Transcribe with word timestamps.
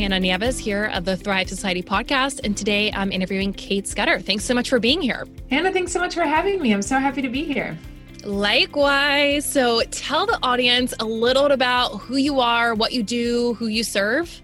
Hannah 0.00 0.18
Nieves 0.18 0.56
here 0.56 0.86
of 0.94 1.04
the 1.04 1.14
Thrive 1.14 1.46
Society 1.46 1.82
podcast. 1.82 2.40
And 2.42 2.56
today 2.56 2.90
I'm 2.92 3.12
interviewing 3.12 3.52
Kate 3.52 3.86
Scudder. 3.86 4.18
Thanks 4.18 4.46
so 4.46 4.54
much 4.54 4.70
for 4.70 4.80
being 4.80 5.02
here. 5.02 5.26
Hannah, 5.50 5.70
thanks 5.70 5.92
so 5.92 6.00
much 6.00 6.14
for 6.14 6.22
having 6.22 6.62
me. 6.62 6.72
I'm 6.72 6.80
so 6.80 6.98
happy 6.98 7.20
to 7.20 7.28
be 7.28 7.44
here. 7.44 7.76
Likewise. 8.24 9.44
So 9.44 9.82
tell 9.90 10.24
the 10.24 10.38
audience 10.42 10.94
a 11.00 11.04
little 11.04 11.44
about 11.44 11.98
who 11.98 12.16
you 12.16 12.40
are, 12.40 12.74
what 12.74 12.92
you 12.92 13.02
do, 13.02 13.52
who 13.58 13.66
you 13.66 13.84
serve. 13.84 14.40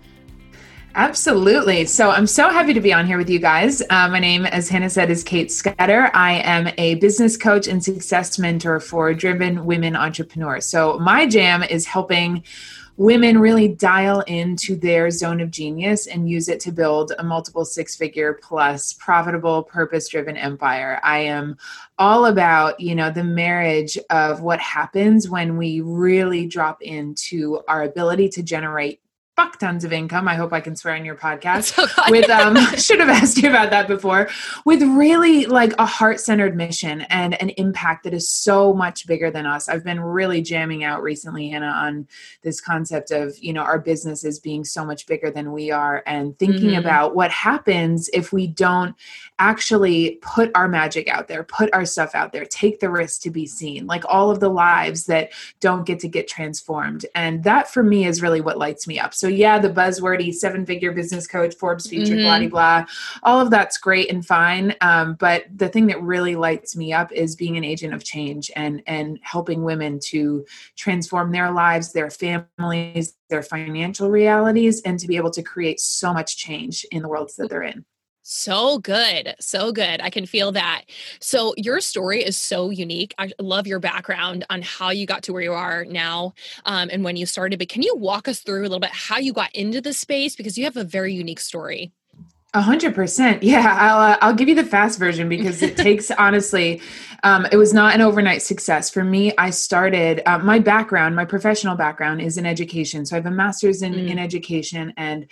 Absolutely. 0.95 1.87
So 1.87 2.11
I'm 2.11 2.27
so 2.27 2.51
happy 2.51 2.75
to 2.75 2.81
be 2.83 2.93
on 2.93 3.07
here 3.07 3.17
with 3.17 3.31
you 3.31 3.39
guys. 3.39 3.81
Uh, 3.89 4.11
my 4.11 4.19
name, 4.19 4.45
as 4.45 4.69
Hannah 4.69 4.91
said, 4.91 5.11
is 5.11 5.25
Kate 5.25 5.51
Scudder. 5.51 6.11
I 6.13 6.35
am 6.41 6.69
a 6.77 6.97
business 6.97 7.39
coach 7.39 7.67
and 7.67 7.83
success 7.83 8.39
mentor 8.39 8.79
for 8.79 9.15
driven 9.15 9.65
women 9.65 9.97
entrepreneurs. 9.97 10.67
So 10.67 10.99
my 10.99 11.27
jam 11.27 11.63
is 11.63 11.87
helping 11.87 12.45
women 12.97 13.39
really 13.39 13.69
dial 13.69 14.21
into 14.23 14.77
their 14.77 15.11
zone 15.11 15.41
of 15.41 15.51
genius 15.51 16.07
and 16.07 16.29
use 16.29 16.49
it 16.49 16.61
to 16.61 16.73
build 16.73 17.13
a 17.19 17.25
multiple 17.25 17.65
six 17.65 17.95
figure 17.95 18.39
plus 18.43 18.95
profitable 18.95 19.63
purpose 19.63 20.09
driven 20.09 20.37
empire. 20.37 20.99
I 21.03 21.19
am 21.19 21.59
all 21.99 22.27
about 22.27 22.81
you 22.81 22.95
know 22.95 23.11
the 23.11 23.25
marriage 23.25 23.99
of 24.11 24.41
what 24.41 24.61
happens 24.61 25.29
when 25.29 25.57
we 25.57 25.81
really 25.81 26.47
drop 26.47 26.83
into 26.83 27.61
our 27.69 27.83
ability 27.83 28.29
to 28.31 28.43
generate 28.43 29.01
fuck 29.37 29.59
tons 29.59 29.85
of 29.85 29.93
income. 29.93 30.27
I 30.27 30.35
hope 30.35 30.55
I 30.55 30.61
can 30.61 30.75
swear 30.75 30.95
on 30.95 31.05
your 31.05 31.15
podcast. 31.15 31.77
with 32.11 32.29
um 32.31 32.57
should 32.79 33.01
have 33.01 33.11
asked 33.11 33.37
you 33.37 33.51
about 33.51 33.71
that 33.71 33.87
before. 33.87 34.29
With 34.65 34.83
really 34.83 35.45
like 35.45 35.75
a 35.79 35.85
heart-centered 35.85 36.57
mission 36.57 37.03
and 37.03 37.41
an 37.41 37.51
impact 37.51 38.05
that 38.05 38.15
is 38.15 38.29
so 38.29 38.73
much 38.73 39.07
bigger 39.07 39.31
than 39.31 39.45
us. 39.45 39.69
I've 39.69 39.85
been 39.85 40.01
really 40.01 40.41
jamming 40.41 40.85
out 40.85 41.03
recently, 41.03 41.51
Hannah, 41.51 41.67
on 41.67 42.09
this 42.43 42.63
concept 42.63 43.11
of, 43.11 43.39
you 43.39 43.53
know, 43.53 43.63
our 43.63 43.79
businesses 43.79 44.41
being 44.41 44.65
so 44.65 44.87
much 44.87 45.07
bigger 45.07 45.31
than 45.31 45.53
we 45.53 45.71
are 45.71 46.03
and 46.07 46.39
thinking 46.39 46.71
mm-hmm. 46.71 46.79
about 46.79 47.15
what 47.15 47.31
happens 47.31 48.09
if 48.15 48.33
we 48.33 48.47
don't 48.47 48.97
actually 49.39 50.19
put 50.23 50.51
our 50.55 50.67
magic 50.67 51.09
out 51.09 51.29
there, 51.29 51.45
put 51.45 51.73
our 51.75 51.85
stuff 51.85 52.15
out 52.15 52.33
there, 52.33 52.47
take 52.47 52.81
the 52.81 52.89
risk 52.89 53.21
to 53.21 53.31
be 53.31 53.47
seen, 53.47 53.87
like 53.87 54.05
all 54.09 54.31
of 54.31 54.41
the 54.41 54.49
lives 54.49 55.05
that 55.07 55.33
don't 55.61 55.85
get 55.85 56.01
to 56.01 56.09
get 56.09 56.27
transformed. 56.27 57.05
And 57.15 57.45
that 57.45 57.71
for 57.71 57.83
me 57.83 58.07
is 58.07 58.23
really 58.23 58.41
what 58.41 58.57
lights 58.57 58.89
me 58.89 58.99
up. 58.99 59.13
So 59.13 59.26
so 59.27 59.31
yeah, 59.31 59.59
the 59.59 59.69
buzzwordy 59.69 60.33
seven 60.33 60.65
figure 60.65 60.93
business 60.93 61.27
coach, 61.27 61.57
Forbes 61.57 61.89
featured, 61.89 62.19
mm-hmm. 62.19 62.49
blah, 62.49 62.85
blah, 62.85 62.87
all 63.25 63.41
of 63.41 63.51
that's 63.51 63.77
great 63.77 64.09
and 64.09 64.25
fine. 64.25 64.73
Um, 64.81 65.15
but 65.15 65.47
the 65.53 65.69
thing 65.69 65.89
that 65.89 66.01
really 66.01 66.37
lights 66.37 66.77
me 66.77 66.93
up 66.93 67.11
is 67.11 67.35
being 67.35 67.57
an 67.57 67.65
agent 67.65 67.93
of 67.93 68.05
change 68.05 68.53
and 68.55 68.85
and 68.87 69.19
helping 69.23 69.65
women 69.65 69.99
to 70.11 70.47
transform 70.77 71.33
their 71.33 71.51
lives, 71.51 71.93
their 71.93 72.09
families, 72.09 73.15
their 73.29 73.43
financial 73.43 74.11
realities, 74.11 74.81
and 74.83 75.01
to 75.01 75.09
be 75.09 75.17
able 75.17 75.33
to 75.33 75.43
create 75.43 75.81
so 75.81 76.13
much 76.13 76.37
change 76.37 76.87
in 76.93 77.03
the 77.03 77.09
worlds 77.09 77.35
that 77.35 77.51
they're 77.51 77.65
in. 77.65 77.85
So 78.29 78.81
good. 78.81 79.37
So 79.39 79.71
good. 79.71 80.01
I 80.01 80.11
can 80.11 80.27
feel 80.27 80.51
that. 80.51 80.83
So, 81.21 81.55
your 81.57 81.81
story 81.81 82.25
is 82.25 82.37
so 82.37 82.71
unique. 82.71 83.15
I 83.19 83.31
love 83.39 83.69
your 83.69 83.79
background 83.79 84.45
on 84.51 84.63
how 84.63 84.91
you 84.91 85.07
got 85.07 85.23
to 85.25 85.33
where 85.33 85.43
you 85.43 85.53
are 85.53 85.85
now 85.85 86.35
um, 86.65 86.91
and 86.93 87.05
when 87.05 87.15
you 87.15 87.25
started. 87.25 87.61
But 87.61 87.69
can 87.69 87.83
you 87.83 87.95
walk 87.95 88.27
us 88.27 88.41
through 88.41 88.63
a 88.63 88.63
little 88.63 88.81
bit 88.81 88.91
how 88.91 89.19
you 89.19 89.33
got 89.33 89.55
into 89.55 89.81
the 89.81 89.93
space? 89.93 90.35
Because 90.35 90.59
you 90.59 90.65
have 90.65 90.77
a 90.77 90.83
very 90.83 91.15
unique 91.15 91.39
story. 91.39 91.93
A 92.53 92.63
hundred 92.63 92.97
percent. 92.97 93.45
Yeah, 93.45 93.77
I'll 93.79 94.13
uh, 94.13 94.19
I'll 94.21 94.35
give 94.35 94.49
you 94.49 94.57
the 94.57 94.65
fast 94.65 94.99
version 94.99 95.29
because 95.29 95.63
it 95.63 95.77
takes 95.77 96.11
honestly, 96.11 96.81
um, 97.23 97.47
it 97.53 97.57
was 97.57 97.75
not 97.75 97.95
an 97.95 98.01
overnight 98.01 98.43
success 98.43 98.91
for 98.91 99.05
me. 99.05 99.35
I 99.37 99.51
started 99.51 100.23
uh, 100.27 100.39
my 100.39 100.59
background, 100.59 101.15
my 101.15 101.27
professional 101.27 101.77
background 101.77 102.23
is 102.23 102.39
in 102.39 102.47
education, 102.47 103.05
so 103.05 103.15
I 103.15 103.19
have 103.19 103.27
a 103.27 103.31
master's 103.31 103.83
in 103.83 103.93
mm. 103.93 104.09
in 104.09 104.19
education, 104.19 104.95
and 104.97 105.27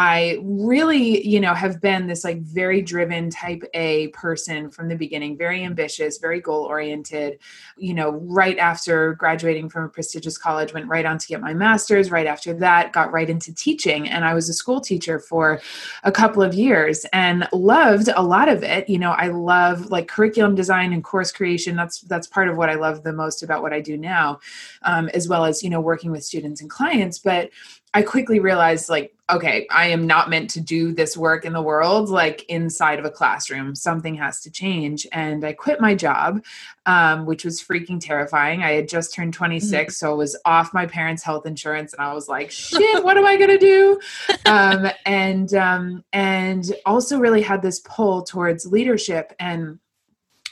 I 0.00 0.38
really, 0.44 1.26
you 1.26 1.40
know, 1.40 1.54
have 1.54 1.80
been 1.80 2.06
this 2.06 2.22
like 2.22 2.40
very 2.40 2.82
driven 2.82 3.30
type 3.30 3.64
A 3.74 4.06
person 4.08 4.70
from 4.70 4.86
the 4.86 4.94
beginning, 4.94 5.36
very 5.36 5.64
ambitious, 5.64 6.18
very 6.18 6.40
goal 6.40 6.66
oriented. 6.66 7.40
You 7.76 7.94
know, 7.94 8.10
right 8.10 8.56
after 8.58 9.14
graduating 9.14 9.70
from 9.70 9.86
a 9.86 9.88
prestigious 9.88 10.38
college, 10.38 10.72
went 10.72 10.86
right 10.86 11.04
on 11.04 11.18
to 11.18 11.26
get 11.26 11.40
my 11.40 11.52
master's. 11.52 12.12
Right 12.12 12.28
after 12.28 12.54
that, 12.54 12.92
got 12.92 13.10
right 13.10 13.28
into 13.28 13.52
teaching. 13.52 14.08
And 14.08 14.24
I 14.24 14.34
was 14.34 14.48
a 14.48 14.52
school 14.52 14.80
teacher 14.80 15.18
for 15.18 15.60
a 16.04 16.12
couple 16.12 16.44
of 16.44 16.54
years 16.54 17.04
and 17.12 17.48
loved 17.52 18.08
a 18.14 18.22
lot 18.22 18.48
of 18.48 18.62
it. 18.62 18.88
You 18.88 19.00
know, 19.00 19.10
I 19.10 19.26
love 19.26 19.90
like 19.90 20.06
curriculum 20.06 20.54
design 20.54 20.92
and 20.92 21.02
course 21.02 21.32
creation. 21.32 21.74
That's 21.74 22.02
that's 22.02 22.28
part 22.28 22.48
of 22.48 22.56
what 22.56 22.70
I 22.70 22.74
love 22.74 23.02
the 23.02 23.12
most 23.12 23.42
about 23.42 23.62
what 23.62 23.72
I 23.72 23.80
do 23.80 23.96
now, 23.96 24.38
um, 24.82 25.08
as 25.08 25.26
well 25.28 25.44
as, 25.44 25.64
you 25.64 25.70
know, 25.70 25.80
working 25.80 26.12
with 26.12 26.22
students 26.22 26.60
and 26.60 26.70
clients. 26.70 27.18
But 27.18 27.50
I 27.94 28.02
quickly 28.02 28.38
realized 28.38 28.88
like, 28.88 29.12
okay, 29.30 29.66
I 29.70 29.88
am 29.88 30.06
not 30.06 30.30
meant 30.30 30.48
to 30.50 30.60
do 30.60 30.92
this 30.92 31.16
work 31.16 31.44
in 31.44 31.52
the 31.52 31.60
world 31.60 32.08
like 32.08 32.44
inside 32.44 32.98
of 32.98 33.04
a 33.04 33.10
classroom. 33.10 33.74
Something 33.74 34.14
has 34.14 34.40
to 34.42 34.50
change. 34.50 35.06
And 35.12 35.44
I 35.44 35.52
quit 35.52 35.80
my 35.80 35.94
job, 35.94 36.42
um, 36.86 37.26
which 37.26 37.44
was 37.44 37.62
freaking 37.62 38.00
terrifying. 38.00 38.62
I 38.62 38.72
had 38.72 38.88
just 38.88 39.14
turned 39.14 39.34
26, 39.34 39.70
mm-hmm. 39.70 39.90
so 39.90 40.12
I 40.12 40.14
was 40.14 40.38
off 40.44 40.72
my 40.72 40.86
parents' 40.86 41.22
health 41.22 41.46
insurance, 41.46 41.92
and 41.92 42.02
I 42.02 42.14
was 42.14 42.28
like, 42.28 42.50
shit, 42.50 43.04
what 43.04 43.18
am 43.18 43.26
I 43.26 43.36
gonna 43.36 43.58
do? 43.58 44.00
Um, 44.46 44.88
and 45.04 45.52
um, 45.54 46.04
and 46.12 46.72
also 46.86 47.18
really 47.18 47.42
had 47.42 47.60
this 47.60 47.80
pull 47.80 48.22
towards 48.22 48.64
leadership 48.66 49.34
and 49.38 49.78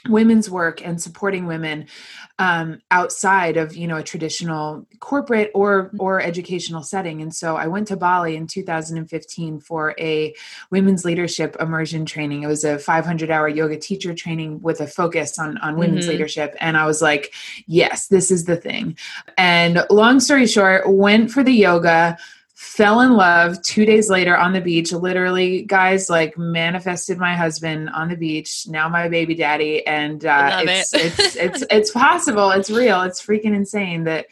women's 0.07 0.49
work 0.49 0.85
and 0.85 1.01
supporting 1.01 1.45
women 1.45 1.87
um, 2.39 2.81
outside 2.91 3.57
of 3.57 3.75
you 3.75 3.87
know 3.87 3.97
a 3.97 4.03
traditional 4.03 4.85
corporate 4.99 5.51
or 5.53 5.85
mm-hmm. 5.85 6.01
or 6.01 6.21
educational 6.21 6.83
setting 6.83 7.21
and 7.21 7.33
so 7.33 7.55
i 7.55 7.67
went 7.67 7.87
to 7.87 7.97
bali 7.97 8.35
in 8.35 8.47
2015 8.47 9.59
for 9.59 9.95
a 9.99 10.33
women's 10.69 11.03
leadership 11.03 11.55
immersion 11.59 12.05
training 12.05 12.43
it 12.43 12.47
was 12.47 12.63
a 12.63 12.77
500 12.77 13.31
hour 13.31 13.47
yoga 13.47 13.77
teacher 13.77 14.13
training 14.13 14.61
with 14.61 14.81
a 14.81 14.87
focus 14.87 15.39
on 15.39 15.57
on 15.59 15.77
women's 15.77 16.05
mm-hmm. 16.05 16.11
leadership 16.11 16.55
and 16.59 16.77
i 16.77 16.85
was 16.85 17.01
like 17.01 17.33
yes 17.65 18.07
this 18.07 18.29
is 18.29 18.45
the 18.45 18.57
thing 18.57 18.95
and 19.37 19.83
long 19.89 20.19
story 20.19 20.47
short 20.47 20.87
went 20.87 21.31
for 21.31 21.43
the 21.43 21.53
yoga 21.53 22.17
fell 22.57 23.01
in 23.01 23.13
love 23.13 23.61
two 23.61 23.85
days 23.85 24.09
later 24.09 24.35
on 24.35 24.51
the 24.51 24.59
beach. 24.59 24.91
Literally 24.91 25.61
guys 25.61 26.09
like 26.09 26.35
manifested 26.39 27.19
my 27.19 27.35
husband 27.35 27.87
on 27.91 28.09
the 28.09 28.15
beach 28.15 28.65
now 28.67 28.89
my 28.89 29.07
baby 29.07 29.35
daddy 29.35 29.85
and 29.85 30.25
uh, 30.25 30.63
it's, 30.63 30.91
it. 30.91 31.05
it's 31.05 31.35
it's 31.35 31.63
it's 31.69 31.91
possible. 31.91 32.49
It's 32.49 32.71
real. 32.71 33.03
It's 33.03 33.23
freaking 33.23 33.55
insane 33.55 34.05
that 34.05 34.25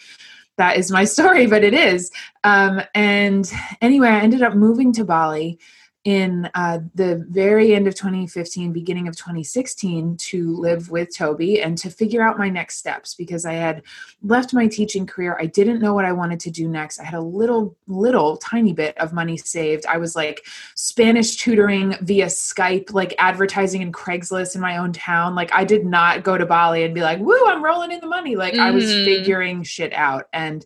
that 0.57 0.75
is 0.75 0.89
my 0.89 1.03
story 1.15 1.45
but 1.45 1.63
it 1.63 1.75
is. 1.75 2.09
Um, 2.43 2.81
and 2.95 3.51
anyway 3.79 4.09
i 4.09 4.19
ended 4.19 4.41
up 4.41 4.55
moving 4.55 4.91
to 4.93 5.05
bali 5.05 5.59
in 6.05 6.47
uh, 6.53 6.79
the 6.93 7.25
very 7.29 7.73
end 7.73 7.87
of 7.87 7.95
2015, 7.95 8.71
beginning 8.71 9.07
of 9.07 9.17
2016, 9.17 10.15
to 10.17 10.55
live 10.55 10.91
with 10.91 11.15
Toby 11.15 11.63
and 11.63 11.75
to 11.79 11.89
figure 11.89 12.21
out 12.21 12.37
my 12.37 12.47
next 12.47 12.77
steps 12.77 13.15
because 13.15 13.43
I 13.43 13.53
had 13.53 13.81
left 14.21 14.53
my 14.53 14.67
teaching 14.67 15.07
career. 15.07 15.35
I 15.39 15.47
didn't 15.47 15.81
know 15.81 15.95
what 15.95 16.05
I 16.05 16.11
wanted 16.11 16.39
to 16.41 16.51
do 16.51 16.67
next. 16.67 16.99
I 16.99 17.05
had 17.05 17.15
a 17.15 17.21
little, 17.21 17.75
little, 17.87 18.37
tiny 18.37 18.71
bit 18.71 18.95
of 18.99 19.13
money 19.13 19.35
saved. 19.35 19.87
I 19.87 19.97
was 19.97 20.15
like 20.15 20.45
Spanish 20.75 21.37
tutoring 21.37 21.95
via 22.01 22.27
Skype, 22.27 22.93
like 22.93 23.15
advertising 23.17 23.81
in 23.81 23.91
Craigslist 23.91 24.53
in 24.53 24.61
my 24.61 24.77
own 24.77 24.93
town. 24.93 25.33
Like 25.33 25.51
I 25.53 25.63
did 25.63 25.87
not 25.87 26.23
go 26.23 26.37
to 26.37 26.45
Bali 26.45 26.83
and 26.83 26.93
be 26.93 27.01
like, 27.01 27.17
woo, 27.19 27.47
I'm 27.47 27.63
rolling 27.63 27.91
in 27.91 27.99
the 27.99 28.07
money. 28.07 28.35
Like 28.35 28.53
mm. 28.53 28.59
I 28.59 28.69
was 28.69 28.85
mm-hmm. 28.85 29.05
figuring 29.05 29.63
shit 29.63 29.93
out. 29.93 30.27
And 30.33 30.63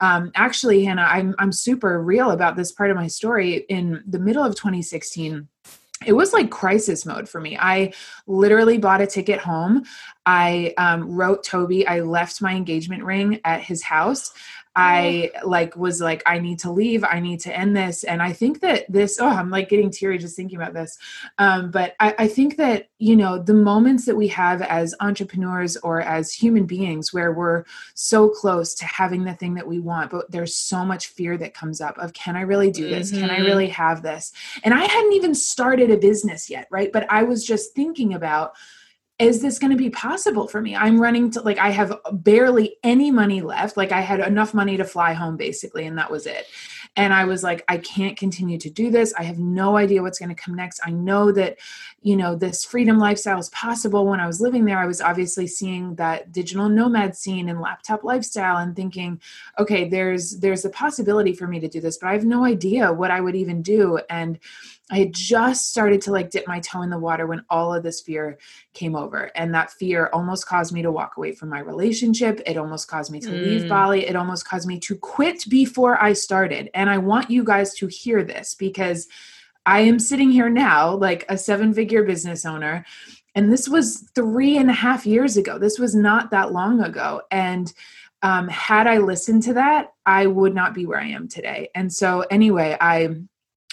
um, 0.00 0.30
actually, 0.34 0.84
Hannah, 0.84 1.08
I'm 1.08 1.34
I'm 1.38 1.52
super 1.52 2.02
real 2.02 2.30
about 2.30 2.56
this 2.56 2.72
part 2.72 2.90
of 2.90 2.96
my 2.96 3.06
story. 3.06 3.64
In 3.68 4.02
the 4.06 4.18
middle 4.18 4.44
of 4.44 4.54
2016 4.82 5.48
it 6.04 6.12
was 6.12 6.34
like 6.34 6.50
crisis 6.50 7.06
mode 7.06 7.26
for 7.26 7.40
me. 7.40 7.56
I 7.58 7.94
literally 8.26 8.76
bought 8.76 9.00
a 9.00 9.06
ticket 9.06 9.38
home. 9.38 9.84
I 10.26 10.74
um, 10.76 11.10
wrote 11.10 11.42
Toby. 11.42 11.86
I 11.86 12.00
left 12.00 12.42
my 12.42 12.54
engagement 12.54 13.02
ring 13.02 13.40
at 13.44 13.62
his 13.62 13.82
house. 13.82 14.32
I 14.78 15.30
like 15.42 15.74
was 15.74 16.02
like, 16.02 16.22
I 16.26 16.38
need 16.38 16.58
to 16.60 16.70
leave. 16.70 17.02
I 17.02 17.18
need 17.18 17.40
to 17.40 17.56
end 17.56 17.74
this. 17.74 18.04
And 18.04 18.22
I 18.22 18.34
think 18.34 18.60
that 18.60 18.84
this, 18.92 19.18
oh, 19.18 19.26
I'm 19.26 19.48
like 19.48 19.70
getting 19.70 19.90
teary 19.90 20.18
just 20.18 20.36
thinking 20.36 20.58
about 20.58 20.74
this. 20.74 20.98
Um, 21.38 21.70
but 21.70 21.96
I, 21.98 22.14
I 22.18 22.28
think 22.28 22.58
that, 22.58 22.90
you 22.98 23.16
know, 23.16 23.42
the 23.42 23.54
moments 23.54 24.04
that 24.04 24.16
we 24.16 24.28
have 24.28 24.60
as 24.60 24.94
entrepreneurs 25.00 25.78
or 25.78 26.02
as 26.02 26.30
human 26.30 26.66
beings 26.66 27.10
where 27.10 27.32
we're 27.32 27.64
so 27.94 28.28
close 28.28 28.74
to 28.74 28.84
having 28.84 29.24
the 29.24 29.32
thing 29.32 29.54
that 29.54 29.66
we 29.66 29.78
want, 29.80 30.10
but 30.10 30.30
there's 30.30 30.54
so 30.54 30.84
much 30.84 31.08
fear 31.08 31.38
that 31.38 31.54
comes 31.54 31.80
up 31.80 31.96
of, 31.96 32.12
can 32.12 32.36
I 32.36 32.42
really 32.42 32.70
do 32.70 32.86
this? 32.86 33.10
Mm-hmm. 33.10 33.20
Can 33.20 33.30
I 33.30 33.36
mm-hmm. 33.36 33.46
really 33.46 33.68
have 33.68 34.02
this? 34.02 34.32
And 34.62 34.74
I 34.74 34.84
hadn't 34.84 35.14
even 35.14 35.34
started 35.34 35.90
a 35.90 35.96
business 35.96 36.50
yet, 36.50 36.68
right? 36.70 36.92
But 36.92 37.10
I 37.10 37.22
was 37.22 37.46
just 37.46 37.74
thinking 37.74 38.12
about, 38.12 38.52
is 39.18 39.40
this 39.40 39.58
going 39.58 39.70
to 39.70 39.76
be 39.76 39.90
possible 39.90 40.46
for 40.46 40.60
me? 40.60 40.76
I'm 40.76 41.00
running 41.00 41.30
to 41.32 41.40
like 41.40 41.58
I 41.58 41.70
have 41.70 41.98
barely 42.12 42.76
any 42.82 43.10
money 43.10 43.40
left. 43.40 43.76
Like 43.76 43.92
I 43.92 44.00
had 44.00 44.20
enough 44.20 44.52
money 44.52 44.76
to 44.76 44.84
fly 44.84 45.14
home 45.14 45.36
basically 45.36 45.86
and 45.86 45.96
that 45.98 46.10
was 46.10 46.26
it. 46.26 46.46
and 46.96 47.12
i 47.12 47.24
was 47.24 47.42
like 47.42 47.64
i 47.68 47.76
can't 47.76 48.16
continue 48.16 48.58
to 48.58 48.70
do 48.70 48.90
this 48.90 49.14
i 49.14 49.22
have 49.22 49.38
no 49.38 49.76
idea 49.76 50.02
what's 50.02 50.18
going 50.18 50.34
to 50.34 50.34
come 50.34 50.54
next 50.54 50.80
i 50.84 50.90
know 50.90 51.30
that 51.30 51.58
you 52.02 52.16
know 52.16 52.34
this 52.34 52.64
freedom 52.64 52.98
lifestyle 52.98 53.38
is 53.38 53.50
possible 53.50 54.06
when 54.06 54.20
i 54.20 54.26
was 54.26 54.40
living 54.40 54.64
there 54.64 54.78
i 54.78 54.86
was 54.86 55.00
obviously 55.00 55.46
seeing 55.46 55.94
that 55.96 56.32
digital 56.32 56.68
nomad 56.68 57.16
scene 57.16 57.48
and 57.48 57.60
laptop 57.60 58.02
lifestyle 58.02 58.56
and 58.56 58.74
thinking 58.74 59.20
okay 59.58 59.88
there's 59.88 60.38
there's 60.38 60.64
a 60.64 60.70
possibility 60.70 61.32
for 61.34 61.46
me 61.46 61.60
to 61.60 61.68
do 61.68 61.80
this 61.80 61.98
but 61.98 62.08
i 62.08 62.12
have 62.12 62.24
no 62.24 62.44
idea 62.44 62.92
what 62.92 63.10
i 63.10 63.20
would 63.20 63.36
even 63.36 63.62
do 63.62 63.98
and 64.10 64.38
I 64.90 64.98
had 64.98 65.12
just 65.12 65.70
started 65.70 66.00
to 66.02 66.12
like 66.12 66.30
dip 66.30 66.46
my 66.46 66.60
toe 66.60 66.82
in 66.82 66.90
the 66.90 66.98
water 66.98 67.26
when 67.26 67.44
all 67.50 67.74
of 67.74 67.82
this 67.82 68.00
fear 68.00 68.38
came 68.72 68.94
over. 68.94 69.32
And 69.34 69.52
that 69.52 69.72
fear 69.72 70.10
almost 70.12 70.46
caused 70.46 70.72
me 70.72 70.82
to 70.82 70.92
walk 70.92 71.16
away 71.16 71.32
from 71.32 71.48
my 71.48 71.58
relationship. 71.58 72.40
It 72.46 72.56
almost 72.56 72.86
caused 72.86 73.10
me 73.10 73.18
to 73.20 73.28
mm. 73.28 73.44
leave 73.44 73.68
Bali. 73.68 74.06
It 74.06 74.14
almost 74.14 74.48
caused 74.48 74.68
me 74.68 74.78
to 74.80 74.96
quit 74.96 75.44
before 75.48 76.00
I 76.00 76.12
started. 76.12 76.70
And 76.72 76.88
I 76.88 76.98
want 76.98 77.30
you 77.30 77.42
guys 77.42 77.74
to 77.76 77.88
hear 77.88 78.22
this 78.22 78.54
because 78.54 79.08
I 79.64 79.80
am 79.80 79.98
sitting 79.98 80.30
here 80.30 80.48
now, 80.48 80.94
like 80.94 81.24
a 81.28 81.36
seven 81.36 81.74
figure 81.74 82.04
business 82.04 82.44
owner. 82.44 82.84
And 83.34 83.52
this 83.52 83.68
was 83.68 84.08
three 84.14 84.56
and 84.56 84.70
a 84.70 84.74
half 84.74 85.04
years 85.04 85.36
ago. 85.36 85.58
This 85.58 85.80
was 85.80 85.96
not 85.96 86.30
that 86.30 86.52
long 86.52 86.80
ago. 86.80 87.22
And 87.32 87.72
um, 88.22 88.46
had 88.48 88.86
I 88.86 88.98
listened 88.98 89.42
to 89.44 89.54
that, 89.54 89.92
I 90.06 90.26
would 90.26 90.54
not 90.54 90.74
be 90.74 90.86
where 90.86 91.00
I 91.00 91.08
am 91.08 91.28
today. 91.28 91.68
And 91.74 91.92
so, 91.92 92.20
anyway, 92.30 92.76
I 92.80 93.16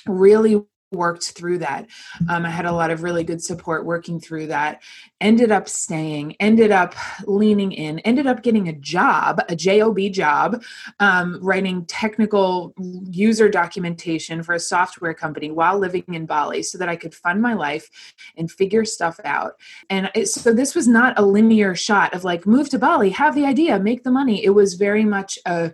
really 0.05 0.65
worked 0.93 1.31
through 1.31 1.59
that. 1.59 1.87
Um, 2.29 2.45
I 2.45 2.49
had 2.49 2.65
a 2.65 2.71
lot 2.71 2.91
of 2.91 3.03
really 3.03 3.23
good 3.23 3.43
support 3.43 3.85
working 3.85 4.19
through 4.19 4.47
that. 4.47 4.81
Ended 5.19 5.51
up 5.51 5.67
staying, 5.67 6.35
ended 6.39 6.71
up 6.71 6.95
leaning 7.25 7.71
in, 7.71 7.99
ended 7.99 8.27
up 8.27 8.43
getting 8.43 8.67
a 8.67 8.73
job, 8.73 9.41
a 9.49 9.55
JOB 9.55 10.11
job, 10.11 10.63
um, 10.99 11.39
writing 11.41 11.85
technical 11.85 12.73
user 13.09 13.49
documentation 13.49 14.43
for 14.43 14.53
a 14.53 14.59
software 14.59 15.13
company 15.13 15.51
while 15.51 15.77
living 15.77 16.05
in 16.07 16.25
Bali 16.25 16.63
so 16.63 16.77
that 16.77 16.89
I 16.89 16.95
could 16.95 17.13
fund 17.13 17.41
my 17.41 17.53
life 17.53 17.89
and 18.37 18.51
figure 18.51 18.85
stuff 18.85 19.19
out. 19.23 19.53
And 19.89 20.09
it, 20.15 20.27
so 20.27 20.53
this 20.53 20.75
was 20.75 20.87
not 20.87 21.17
a 21.17 21.25
linear 21.25 21.75
shot 21.75 22.13
of 22.13 22.23
like, 22.23 22.45
move 22.45 22.69
to 22.69 22.79
Bali, 22.79 23.09
have 23.11 23.35
the 23.35 23.45
idea, 23.45 23.79
make 23.79 24.03
the 24.03 24.11
money. 24.11 24.43
It 24.43 24.51
was 24.51 24.75
very 24.75 25.05
much 25.05 25.37
a 25.45 25.73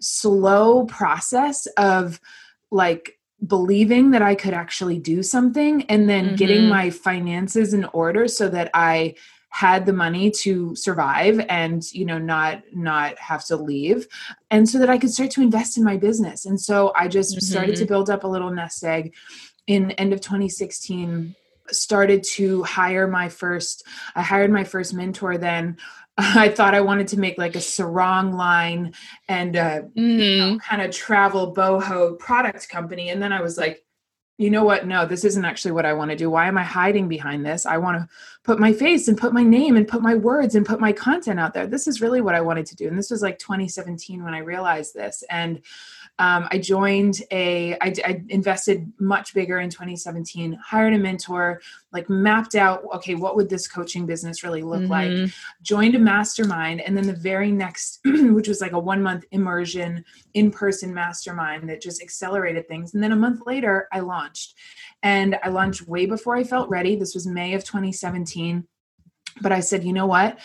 slow 0.00 0.84
process 0.86 1.66
of 1.76 2.20
like 2.70 3.18
believing 3.46 4.12
that 4.12 4.22
I 4.22 4.34
could 4.34 4.54
actually 4.54 4.98
do 4.98 5.22
something 5.22 5.82
and 5.84 6.08
then 6.08 6.26
mm-hmm. 6.26 6.34
getting 6.36 6.68
my 6.68 6.90
finances 6.90 7.74
in 7.74 7.84
order 7.86 8.28
so 8.28 8.48
that 8.48 8.70
I 8.72 9.14
had 9.48 9.84
the 9.84 9.92
money 9.92 10.30
to 10.30 10.74
survive 10.74 11.44
and 11.50 11.82
you 11.92 12.06
know 12.06 12.18
not 12.18 12.62
not 12.72 13.18
have 13.18 13.44
to 13.44 13.56
leave 13.56 14.08
and 14.50 14.66
so 14.66 14.78
that 14.78 14.88
I 14.88 14.96
could 14.96 15.10
start 15.10 15.30
to 15.32 15.42
invest 15.42 15.76
in 15.76 15.84
my 15.84 15.98
business 15.98 16.46
and 16.46 16.58
so 16.58 16.92
I 16.96 17.06
just 17.06 17.36
mm-hmm. 17.36 17.44
started 17.44 17.76
to 17.76 17.82
mm-hmm. 17.82 17.92
build 17.92 18.08
up 18.08 18.24
a 18.24 18.28
little 18.28 18.50
nest 18.50 18.82
egg 18.82 19.12
in 19.66 19.90
end 19.92 20.14
of 20.14 20.20
2016 20.22 21.34
started 21.70 22.22
to 22.22 22.62
hire 22.62 23.06
my 23.06 23.28
first 23.28 23.84
I 24.14 24.22
hired 24.22 24.50
my 24.50 24.64
first 24.64 24.94
mentor 24.94 25.38
then 25.38 25.76
I 26.18 26.50
thought 26.50 26.74
I 26.74 26.82
wanted 26.82 27.08
to 27.08 27.18
make 27.18 27.38
like 27.38 27.56
a 27.56 27.60
sarong 27.60 28.32
line 28.32 28.94
and 29.28 29.56
uh, 29.56 29.80
mm-hmm. 29.82 29.98
you 29.98 30.36
know, 30.38 30.44
mm-hmm. 30.50 30.56
kind 30.58 30.82
of 30.82 30.90
travel 30.90 31.54
boho 31.54 32.18
product 32.18 32.68
company. 32.68 33.08
And 33.08 33.22
then 33.22 33.32
I 33.32 33.40
was 33.40 33.56
like, 33.56 33.82
you 34.38 34.50
know 34.50 34.64
what? 34.64 34.86
No, 34.86 35.06
this 35.06 35.24
isn't 35.24 35.44
actually 35.44 35.72
what 35.72 35.86
I 35.86 35.92
want 35.92 36.10
to 36.10 36.16
do. 36.16 36.28
Why 36.28 36.48
am 36.48 36.58
I 36.58 36.64
hiding 36.64 37.06
behind 37.08 37.46
this? 37.46 37.64
I 37.64 37.78
want 37.78 37.98
to 37.98 38.08
put 38.44 38.58
my 38.58 38.72
face 38.72 39.06
and 39.06 39.16
put 39.16 39.32
my 39.32 39.44
name 39.44 39.76
and 39.76 39.86
put 39.86 40.02
my 40.02 40.14
words 40.14 40.54
and 40.54 40.66
put 40.66 40.80
my 40.80 40.92
content 40.92 41.38
out 41.38 41.54
there. 41.54 41.66
This 41.66 41.86
is 41.86 42.00
really 42.00 42.20
what 42.20 42.34
I 42.34 42.40
wanted 42.40 42.66
to 42.66 42.76
do. 42.76 42.88
And 42.88 42.98
this 42.98 43.10
was 43.10 43.22
like 43.22 43.38
2017 43.38 44.24
when 44.24 44.34
I 44.34 44.38
realized 44.38 44.94
this. 44.94 45.22
And 45.30 45.62
um, 46.22 46.46
I 46.52 46.58
joined 46.58 47.20
a, 47.32 47.72
I, 47.80 47.92
I 48.04 48.22
invested 48.28 48.92
much 49.00 49.34
bigger 49.34 49.58
in 49.58 49.70
2017, 49.70 50.56
hired 50.64 50.94
a 50.94 50.98
mentor, 50.98 51.60
like 51.92 52.08
mapped 52.08 52.54
out, 52.54 52.84
okay, 52.94 53.16
what 53.16 53.34
would 53.34 53.48
this 53.48 53.66
coaching 53.66 54.06
business 54.06 54.44
really 54.44 54.62
look 54.62 54.82
mm-hmm. 54.82 55.24
like? 55.24 55.32
Joined 55.62 55.96
a 55.96 55.98
mastermind. 55.98 56.80
And 56.80 56.96
then 56.96 57.08
the 57.08 57.12
very 57.12 57.50
next, 57.50 57.98
which 58.04 58.46
was 58.46 58.60
like 58.60 58.70
a 58.70 58.78
one 58.78 59.02
month 59.02 59.24
immersion 59.32 60.04
in 60.34 60.52
person 60.52 60.94
mastermind 60.94 61.68
that 61.68 61.82
just 61.82 62.00
accelerated 62.00 62.68
things. 62.68 62.94
And 62.94 63.02
then 63.02 63.10
a 63.10 63.16
month 63.16 63.40
later, 63.44 63.88
I 63.90 63.98
launched. 63.98 64.54
And 65.02 65.36
I 65.42 65.48
launched 65.48 65.88
way 65.88 66.06
before 66.06 66.36
I 66.36 66.44
felt 66.44 66.68
ready. 66.68 66.94
This 66.94 67.14
was 67.16 67.26
May 67.26 67.54
of 67.54 67.64
2017 67.64 68.68
but 69.40 69.52
I 69.52 69.60
said, 69.60 69.84
you 69.84 69.92
know 69.92 70.06
what? 70.06 70.38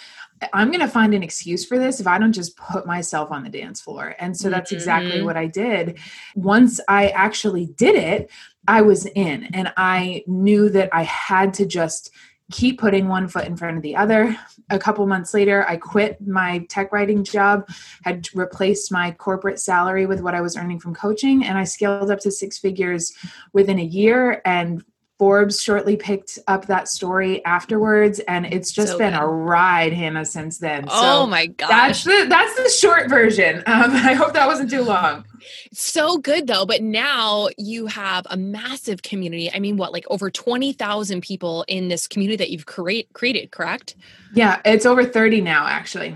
I'm 0.53 0.69
going 0.69 0.81
to 0.81 0.87
find 0.87 1.13
an 1.13 1.23
excuse 1.23 1.65
for 1.65 1.79
this 1.79 1.99
if 1.99 2.07
I 2.07 2.17
don't 2.19 2.33
just 2.33 2.57
put 2.57 2.85
myself 2.85 3.31
on 3.31 3.43
the 3.43 3.49
dance 3.49 3.81
floor. 3.81 4.15
And 4.19 4.35
so 4.37 4.49
that's 4.49 4.71
exactly 4.71 5.17
mm-hmm. 5.17 5.25
what 5.25 5.37
I 5.37 5.47
did. 5.47 5.97
Once 6.35 6.79
I 6.87 7.09
actually 7.09 7.67
did 7.77 7.95
it, 7.95 8.29
I 8.67 8.81
was 8.81 9.05
in 9.05 9.45
and 9.53 9.73
I 9.77 10.23
knew 10.27 10.69
that 10.69 10.89
I 10.93 11.03
had 11.03 11.53
to 11.55 11.65
just 11.65 12.11
keep 12.51 12.79
putting 12.79 13.07
one 13.07 13.27
foot 13.27 13.45
in 13.45 13.57
front 13.57 13.77
of 13.77 13.83
the 13.83 13.95
other. 13.95 14.37
A 14.69 14.79
couple 14.79 15.05
months 15.05 15.33
later, 15.33 15.65
I 15.67 15.77
quit 15.77 16.25
my 16.25 16.59
tech 16.69 16.93
writing 16.93 17.23
job, 17.23 17.69
had 18.03 18.27
replaced 18.33 18.91
my 18.91 19.11
corporate 19.11 19.59
salary 19.59 20.05
with 20.05 20.21
what 20.21 20.33
I 20.33 20.41
was 20.41 20.55
earning 20.55 20.79
from 20.79 20.93
coaching, 20.93 21.43
and 21.43 21.57
I 21.57 21.65
scaled 21.65 22.09
up 22.09 22.19
to 22.21 22.31
six 22.31 22.57
figures 22.57 23.13
within 23.51 23.79
a 23.79 23.83
year 23.83 24.41
and 24.45 24.83
Forbes 25.17 25.61
shortly 25.61 25.97
picked 25.97 26.37
up 26.47 26.67
that 26.67 26.87
story 26.87 27.43
afterwards, 27.43 28.19
and 28.27 28.45
it's 28.45 28.71
just 28.71 28.93
so 28.93 28.97
been 28.99 29.13
good. 29.13 29.23
a 29.23 29.25
ride, 29.25 29.91
Hannah, 29.91 30.25
since 30.25 30.59
then. 30.59 30.85
Oh 30.87 31.23
so 31.23 31.27
my 31.27 31.47
gosh, 31.47 31.69
that's 31.69 32.03
the 32.03 32.25
that's 32.29 32.55
the 32.55 32.69
short 32.69 33.09
version. 33.09 33.63
Um, 33.77 33.91
I 33.91 34.13
hope 34.13 34.33
that 34.33 34.47
wasn't 34.47 34.71
too 34.71 34.81
long. 34.81 35.25
So 35.71 36.17
good 36.17 36.47
though, 36.47 36.65
but 36.65 36.81
now 36.81 37.49
you 37.57 37.85
have 37.87 38.25
a 38.29 38.37
massive 38.37 39.01
community. 39.03 39.51
I 39.53 39.59
mean, 39.59 39.77
what 39.77 39.91
like 39.91 40.05
over 40.09 40.31
twenty 40.31 40.73
thousand 40.73 41.21
people 41.21 41.63
in 41.67 41.89
this 41.89 42.07
community 42.07 42.37
that 42.37 42.49
you've 42.49 42.65
create 42.65 43.11
created, 43.13 43.51
correct? 43.51 43.95
Yeah, 44.33 44.61
it's 44.65 44.85
over 44.85 45.03
thirty 45.03 45.41
now, 45.41 45.67
actually 45.67 46.15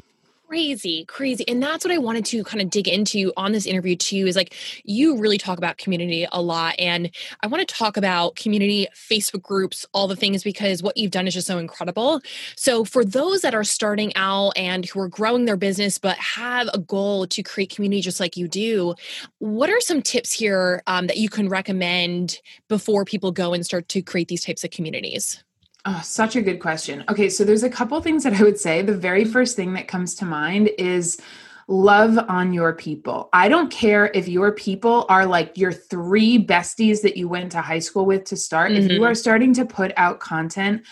crazy 0.51 1.06
crazy. 1.06 1.48
And 1.48 1.63
that's 1.63 1.86
what 1.86 1.94
i 1.94 1.98
wanted 1.98 2.25
to 2.25 2.44
kind 2.44 2.62
of 2.62 2.69
dig 2.69 2.86
into 2.86 3.31
on 3.38 3.53
this 3.53 3.65
interview 3.65 3.95
too 3.95 4.27
is 4.27 4.36
like 4.36 4.53
you 4.83 5.18
really 5.18 5.38
talk 5.38 5.57
about 5.57 5.77
community 5.77 6.27
a 6.30 6.42
lot 6.42 6.75
and 6.77 7.09
i 7.39 7.48
want 7.48 7.65
to 7.65 7.74
talk 7.74 7.95
about 7.95 8.36
community 8.36 8.86
facebook 8.94 9.44
groups 9.44 9.86
all 9.94 10.09
the 10.09 10.15
things 10.18 10.44
because 10.44 10.83
what 10.83 10.98
you've 10.98 11.12
done 11.12 11.25
is 11.25 11.36
just 11.36 11.48
so 11.48 11.57
incredible. 11.57 12.19
So 12.57 12.83
for 12.83 13.06
those 13.06 13.44
that 13.44 13.56
are 13.56 13.63
starting 13.63 14.13
out 14.18 14.51
and 14.57 14.86
who 14.86 15.00
are 15.00 15.07
growing 15.07 15.45
their 15.45 15.56
business 15.56 15.98
but 15.98 16.18
have 16.18 16.69
a 16.74 16.80
goal 16.80 17.27
to 17.27 17.42
create 17.44 17.74
community 17.74 18.01
just 18.01 18.19
like 18.19 18.36
you 18.36 18.50
do 18.50 18.94
what 19.38 19.69
are 19.69 19.80
some 19.80 20.01
tips 20.01 20.33
here 20.33 20.83
um, 20.86 21.07
that 21.07 21.15
you 21.15 21.30
can 21.30 21.47
recommend 21.47 22.42
before 22.68 23.06
people 23.06 23.31
go 23.31 23.54
and 23.54 23.65
start 23.65 23.88
to 23.88 24.01
create 24.01 24.27
these 24.27 24.44
types 24.44 24.65
of 24.65 24.69
communities 24.69 25.42
Oh, 25.86 26.01
such 26.04 26.36
a 26.36 26.42
good 26.42 26.60
question. 26.60 27.04
Okay, 27.10 27.30
so 27.30 27.44
there's 27.44 27.63
a 27.63 27.69
couple 27.69 28.00
things 28.02 28.23
that 28.23 28.33
I 28.33 28.44
would 28.44 28.59
say. 28.59 28.81
The 28.81 28.95
very 28.95 29.26
first 29.26 29.56
thing 29.56 29.73
that 29.73 29.88
comes 29.88 30.14
to 30.16 30.26
mind 30.26 30.69
is 30.78 31.19
love 31.68 32.18
on 32.30 32.54
your 32.54 32.73
people. 32.73 33.30
I 33.33 33.50
don't 33.50 33.71
care 33.71 34.11
if 34.14 34.28
your 34.28 34.52
people 34.52 35.06
are 35.09 35.26
like 35.26 35.57
your 35.57 35.71
three 35.71 36.44
besties 36.44 37.02
that 37.02 37.18
you 37.18 37.28
went 37.28 37.52
to 37.54 37.61
high 37.61 37.80
school 37.80 38.06
with 38.06 38.26
to 38.26 38.35
start. 38.35 38.71
Mm-hmm. 38.71 38.81
If 38.81 38.92
you 38.92 38.97
mm-hmm. 38.97 39.06
are 39.06 39.16
starting 39.16 39.54
to 39.56 39.66
put 39.66 39.92
out 39.97 40.19
content 40.19 40.83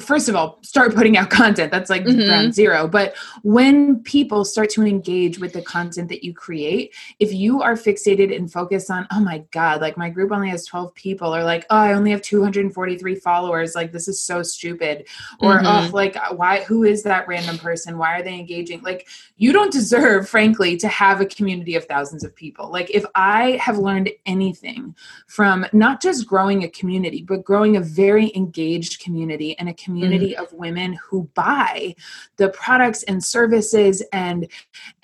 first 0.00 0.28
of 0.28 0.36
all 0.36 0.58
start 0.62 0.94
putting 0.94 1.16
out 1.16 1.30
content. 1.42 1.70
That's 1.72 1.90
like 1.90 2.04
mm-hmm. 2.04 2.26
ground 2.26 2.54
zero. 2.54 2.86
But 2.86 3.14
when 3.42 4.02
people 4.02 4.44
start 4.44 4.70
to 4.70 4.82
engage 4.82 5.38
with 5.38 5.52
the 5.52 5.62
content 5.62 6.08
that 6.08 6.24
you 6.24 6.34
create 6.34 6.94
if 7.18 7.32
you 7.32 7.62
are 7.62 7.74
fixated 7.74 8.34
and 8.34 8.52
focused 8.52 8.90
on 8.90 9.06
oh 9.10 9.20
my 9.20 9.38
god 9.50 9.80
like 9.80 9.96
my 9.96 10.10
group 10.10 10.32
only 10.32 10.48
has 10.48 10.66
12 10.66 10.94
people 10.94 11.34
or 11.34 11.42
like 11.44 11.64
oh 11.70 11.76
i 11.76 11.92
only 11.92 12.10
have 12.10 12.22
243 12.22 13.14
followers 13.16 13.74
like 13.74 13.92
this 13.92 14.08
is 14.08 14.22
so 14.22 14.42
stupid 14.42 15.06
or 15.40 15.58
mm-hmm. 15.58 15.66
oh 15.66 15.90
like 15.92 16.16
why 16.36 16.62
who 16.62 16.84
is 16.84 17.02
that 17.02 17.26
random 17.28 17.58
person? 17.58 17.98
Why 17.98 18.18
are 18.18 18.22
they 18.22 18.34
engaging? 18.34 18.82
Like 18.82 19.08
you 19.36 19.52
don't 19.52 19.72
deserve 19.72 20.28
frankly 20.28 20.76
to 20.78 20.88
have 20.88 21.20
a 21.20 21.26
community 21.26 21.74
of 21.74 21.84
thousands 21.86 22.24
of 22.24 22.34
people. 22.34 22.70
Like 22.70 22.90
if 22.90 23.04
i 23.14 23.52
have 23.52 23.78
learned 23.78 24.10
anything 24.26 24.94
from 25.26 25.66
not 25.72 26.00
just 26.00 26.26
growing 26.26 26.64
a 26.64 26.68
community 26.68 27.22
but 27.22 27.44
growing 27.44 27.76
a 27.76 27.80
very 27.80 28.32
engaged 28.34 29.00
community 29.00 29.56
and 29.62 29.68
a 29.68 29.74
community 29.74 30.32
mm-hmm. 30.32 30.42
of 30.42 30.52
women 30.52 30.94
who 30.94 31.30
buy 31.34 31.94
the 32.36 32.48
products 32.48 33.04
and 33.04 33.24
services 33.24 34.02
and 34.12 34.48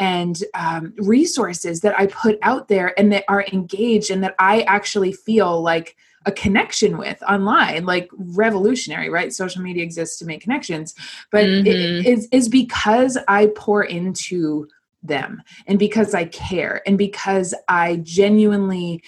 and 0.01 0.43
um, 0.55 0.93
resources 0.99 1.81
that 1.83 1.97
I 1.97 2.07
put 2.07 2.41
out 2.43 2.67
there 2.67 2.99
and 2.99 3.13
that 3.13 3.25
are 3.29 3.45
engaged 3.53 4.11
and 4.11 4.25
that 4.25 4.35
I 4.41 4.63
actually 4.63 5.13
feel 5.13 5.63
like 5.63 5.97
a 6.27 6.33
connection 6.33 6.99
with 6.99 7.23
online 7.23 7.87
like 7.87 8.11
revolutionary 8.13 9.09
right 9.09 9.33
social 9.33 9.63
media 9.63 9.85
exists 9.85 10.19
to 10.19 10.27
make 10.27 10.43
connections 10.43 10.93
but 11.31 11.45
mm-hmm. 11.45 11.67
it 11.67 12.07
is 12.07 12.29
is 12.33 12.49
because 12.49 13.17
i 13.29 13.47
pour 13.55 13.85
into 13.85 14.67
them 15.03 15.41
and 15.69 15.79
because 15.79 16.15
i 16.15 16.25
care 16.25 16.83
and 16.87 16.99
because 16.99 17.55
i 17.69 17.97
genuinely 18.03 19.01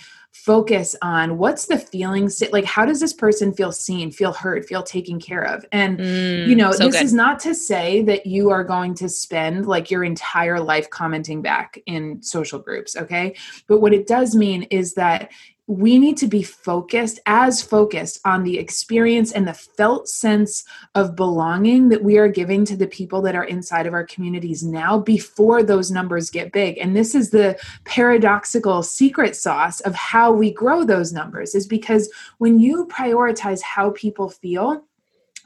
focus 0.45 0.97
on 1.03 1.37
what's 1.37 1.67
the 1.67 1.77
feeling 1.77 2.31
like 2.51 2.65
how 2.65 2.87
does 2.87 2.99
this 2.99 3.13
person 3.13 3.53
feel 3.53 3.71
seen 3.71 4.11
feel 4.11 4.33
heard 4.33 4.65
feel 4.65 4.83
taken 4.83 5.21
care 5.21 5.43
of 5.43 5.67
and 5.71 5.99
mm, 5.99 6.47
you 6.47 6.57
know 6.57 6.73
so 6.73 6.87
this 6.87 6.95
good. 6.95 7.05
is 7.05 7.13
not 7.13 7.39
to 7.39 7.55
say 7.55 8.03
that 8.03 8.25
you 8.25 8.49
are 8.49 8.65
going 8.65 8.95
to 8.95 9.07
spend 9.07 9.67
like 9.67 9.91
your 9.91 10.03
entire 10.03 10.59
life 10.59 10.89
commenting 10.89 11.43
back 11.43 11.79
in 11.85 12.23
social 12.23 12.59
groups 12.59 12.97
okay 12.97 13.35
but 13.67 13.81
what 13.81 13.93
it 13.93 14.07
does 14.07 14.35
mean 14.35 14.63
is 14.65 14.95
that 14.95 15.31
we 15.71 16.01
need 16.01 16.17
to 16.17 16.27
be 16.27 16.43
focused, 16.43 17.21
as 17.27 17.63
focused 17.63 18.19
on 18.25 18.43
the 18.43 18.59
experience 18.59 19.31
and 19.31 19.47
the 19.47 19.55
felt 19.55 20.09
sense 20.09 20.65
of 20.97 21.15
belonging 21.15 21.89
that 21.91 22.03
we 22.03 22.19
are 22.19 22.27
giving 22.27 22.65
to 22.65 22.77
the 22.77 22.89
people 22.89 23.23
that 23.23 23.37
are 23.37 23.45
inside 23.45 23.87
of 23.87 23.95
our 23.95 24.05
communities 24.05 24.65
now 24.65 24.99
before 24.99 25.63
those 25.63 25.93
numbers 25.93 26.29
get 26.29 26.51
big. 26.51 26.77
And 26.79 26.97
this 26.97 27.15
is 27.15 27.31
the 27.31 27.57
paradoxical 27.85 28.83
secret 28.83 29.37
sauce 29.37 29.79
of 29.83 29.95
how 29.95 30.33
we 30.33 30.53
grow 30.53 30.83
those 30.83 31.13
numbers, 31.13 31.55
is 31.55 31.69
because 31.69 32.11
when 32.39 32.59
you 32.59 32.87
prioritize 32.87 33.63
how 33.63 33.91
people 33.91 34.29
feel, 34.29 34.85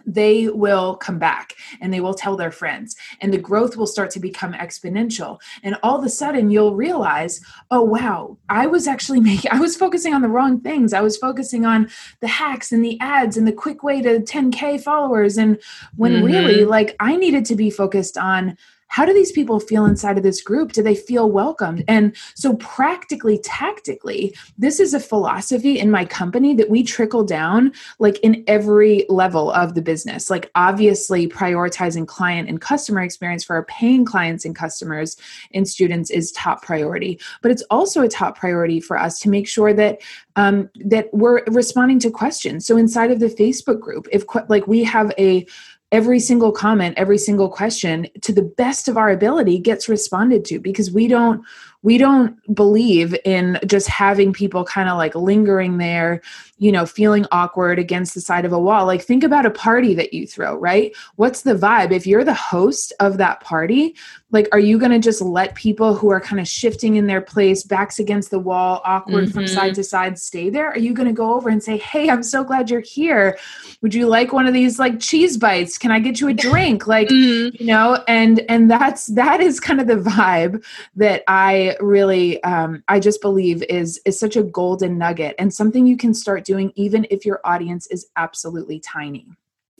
they 0.06 0.48
will 0.48 0.96
come 0.96 1.18
back 1.18 1.54
and 1.80 1.92
they 1.92 2.00
will 2.00 2.14
tell 2.14 2.36
their 2.36 2.50
friends 2.50 2.96
and 3.20 3.32
the 3.32 3.38
growth 3.38 3.76
will 3.76 3.86
start 3.86 4.10
to 4.10 4.20
become 4.20 4.52
exponential. 4.52 5.40
And 5.62 5.76
all 5.82 5.98
of 5.98 6.04
a 6.04 6.08
sudden 6.08 6.50
you'll 6.50 6.74
realize 6.74 7.40
oh 7.70 7.82
wow 7.82 8.36
i 8.48 8.66
was 8.66 8.86
actually 8.86 9.20
making 9.30 9.50
i 9.50 9.60
was 9.60 9.76
focusing 9.76 10.14
on 10.14 10.22
the 10.22 10.28
wrong 10.28 10.60
things. 10.60 10.92
I 10.92 11.00
was 11.00 11.16
focusing 11.16 11.64
on 11.64 11.88
the 12.20 12.28
hacks 12.28 12.72
and 12.72 12.84
the 12.84 12.98
ads 13.00 13.36
and 13.36 13.46
the 13.46 13.52
quick 13.52 13.82
way 13.82 14.02
to 14.02 14.20
10k 14.20 14.82
followers. 14.82 15.36
And 15.38 15.60
when 15.96 16.12
mm-hmm. 16.12 16.24
really 16.24 16.64
like 16.64 16.96
i 17.00 17.16
needed 17.16 17.44
to 17.46 17.56
be 17.56 17.70
focused 17.70 18.16
on 18.18 18.56
how 18.94 19.04
do 19.04 19.12
these 19.12 19.32
people 19.32 19.58
feel 19.58 19.86
inside 19.86 20.16
of 20.16 20.22
this 20.22 20.40
group? 20.40 20.70
Do 20.70 20.80
they 20.80 20.94
feel 20.94 21.28
welcomed? 21.28 21.82
And 21.88 22.16
so, 22.36 22.54
practically, 22.58 23.38
tactically, 23.38 24.36
this 24.56 24.78
is 24.78 24.94
a 24.94 25.00
philosophy 25.00 25.80
in 25.80 25.90
my 25.90 26.04
company 26.04 26.54
that 26.54 26.70
we 26.70 26.84
trickle 26.84 27.24
down 27.24 27.72
like 27.98 28.20
in 28.20 28.44
every 28.46 29.04
level 29.08 29.50
of 29.50 29.74
the 29.74 29.82
business. 29.82 30.30
Like, 30.30 30.48
obviously, 30.54 31.26
prioritizing 31.26 32.06
client 32.06 32.48
and 32.48 32.60
customer 32.60 33.02
experience 33.02 33.42
for 33.42 33.56
our 33.56 33.64
paying 33.64 34.04
clients 34.04 34.44
and 34.44 34.54
customers 34.54 35.16
and 35.52 35.68
students 35.68 36.08
is 36.08 36.30
top 36.30 36.62
priority. 36.62 37.18
But 37.42 37.50
it's 37.50 37.64
also 37.70 38.00
a 38.02 38.08
top 38.08 38.38
priority 38.38 38.78
for 38.78 38.96
us 38.96 39.18
to 39.20 39.28
make 39.28 39.48
sure 39.48 39.74
that 39.74 40.02
um, 40.36 40.70
that 40.76 41.12
we're 41.12 41.42
responding 41.48 41.98
to 41.98 42.10
questions. 42.12 42.64
So, 42.64 42.76
inside 42.76 43.10
of 43.10 43.18
the 43.18 43.26
Facebook 43.26 43.80
group, 43.80 44.06
if 44.12 44.22
like 44.48 44.68
we 44.68 44.84
have 44.84 45.12
a 45.18 45.44
every 45.94 46.18
single 46.18 46.50
comment, 46.50 46.98
every 46.98 47.16
single 47.16 47.48
question 47.48 48.08
to 48.20 48.32
the 48.32 48.42
best 48.42 48.88
of 48.88 48.96
our 48.96 49.10
ability 49.10 49.60
gets 49.60 49.88
responded 49.88 50.44
to 50.44 50.58
because 50.58 50.90
we 50.90 51.06
don't 51.06 51.44
we 51.84 51.98
don't 51.98 52.34
believe 52.54 53.14
in 53.26 53.58
just 53.66 53.88
having 53.88 54.32
people 54.32 54.64
kind 54.64 54.88
of 54.88 54.96
like 54.96 55.14
lingering 55.14 55.76
there, 55.76 56.22
you 56.56 56.72
know, 56.72 56.86
feeling 56.86 57.26
awkward 57.30 57.78
against 57.78 58.14
the 58.14 58.22
side 58.22 58.46
of 58.46 58.54
a 58.54 58.58
wall. 58.58 58.86
Like, 58.86 59.02
think 59.02 59.22
about 59.22 59.44
a 59.44 59.50
party 59.50 59.94
that 59.94 60.14
you 60.14 60.26
throw, 60.26 60.56
right? 60.56 60.96
What's 61.16 61.42
the 61.42 61.54
vibe? 61.54 61.92
If 61.92 62.06
you're 62.06 62.24
the 62.24 62.32
host 62.32 62.94
of 63.00 63.18
that 63.18 63.40
party, 63.40 63.94
like, 64.30 64.48
are 64.50 64.58
you 64.58 64.78
going 64.78 64.92
to 64.92 64.98
just 64.98 65.20
let 65.20 65.54
people 65.54 65.94
who 65.94 66.10
are 66.10 66.20
kind 66.20 66.40
of 66.40 66.48
shifting 66.48 66.96
in 66.96 67.06
their 67.06 67.20
place, 67.20 67.62
backs 67.62 67.98
against 67.98 68.30
the 68.30 68.38
wall, 68.38 68.80
awkward 68.84 69.26
mm-hmm. 69.26 69.32
from 69.32 69.46
side 69.46 69.74
to 69.74 69.84
side, 69.84 70.18
stay 70.18 70.48
there? 70.48 70.70
Are 70.70 70.78
you 70.78 70.94
going 70.94 71.06
to 71.06 71.14
go 71.14 71.34
over 71.34 71.50
and 71.50 71.62
say, 71.62 71.76
Hey, 71.76 72.08
I'm 72.08 72.22
so 72.22 72.42
glad 72.42 72.70
you're 72.70 72.80
here. 72.80 73.38
Would 73.82 73.94
you 73.94 74.08
like 74.08 74.32
one 74.32 74.46
of 74.46 74.54
these 74.54 74.78
like 74.78 74.98
cheese 75.00 75.36
bites? 75.36 75.76
Can 75.76 75.90
I 75.90 76.00
get 76.00 76.20
you 76.20 76.28
a 76.28 76.34
drink? 76.34 76.86
Like, 76.86 77.08
mm-hmm. 77.08 77.54
you 77.60 77.66
know, 77.66 78.02
and, 78.08 78.40
and 78.48 78.70
that's, 78.70 79.06
that 79.08 79.40
is 79.40 79.60
kind 79.60 79.80
of 79.80 79.86
the 79.86 79.96
vibe 79.96 80.64
that 80.96 81.22
I 81.28 81.73
really 81.80 82.42
um, 82.44 82.82
i 82.88 82.98
just 82.98 83.20
believe 83.20 83.62
is 83.64 84.00
is 84.04 84.18
such 84.18 84.36
a 84.36 84.42
golden 84.42 84.98
nugget 84.98 85.34
and 85.38 85.52
something 85.52 85.86
you 85.86 85.96
can 85.96 86.14
start 86.14 86.44
doing 86.44 86.72
even 86.76 87.06
if 87.10 87.24
your 87.24 87.40
audience 87.44 87.86
is 87.88 88.06
absolutely 88.16 88.80
tiny 88.80 89.26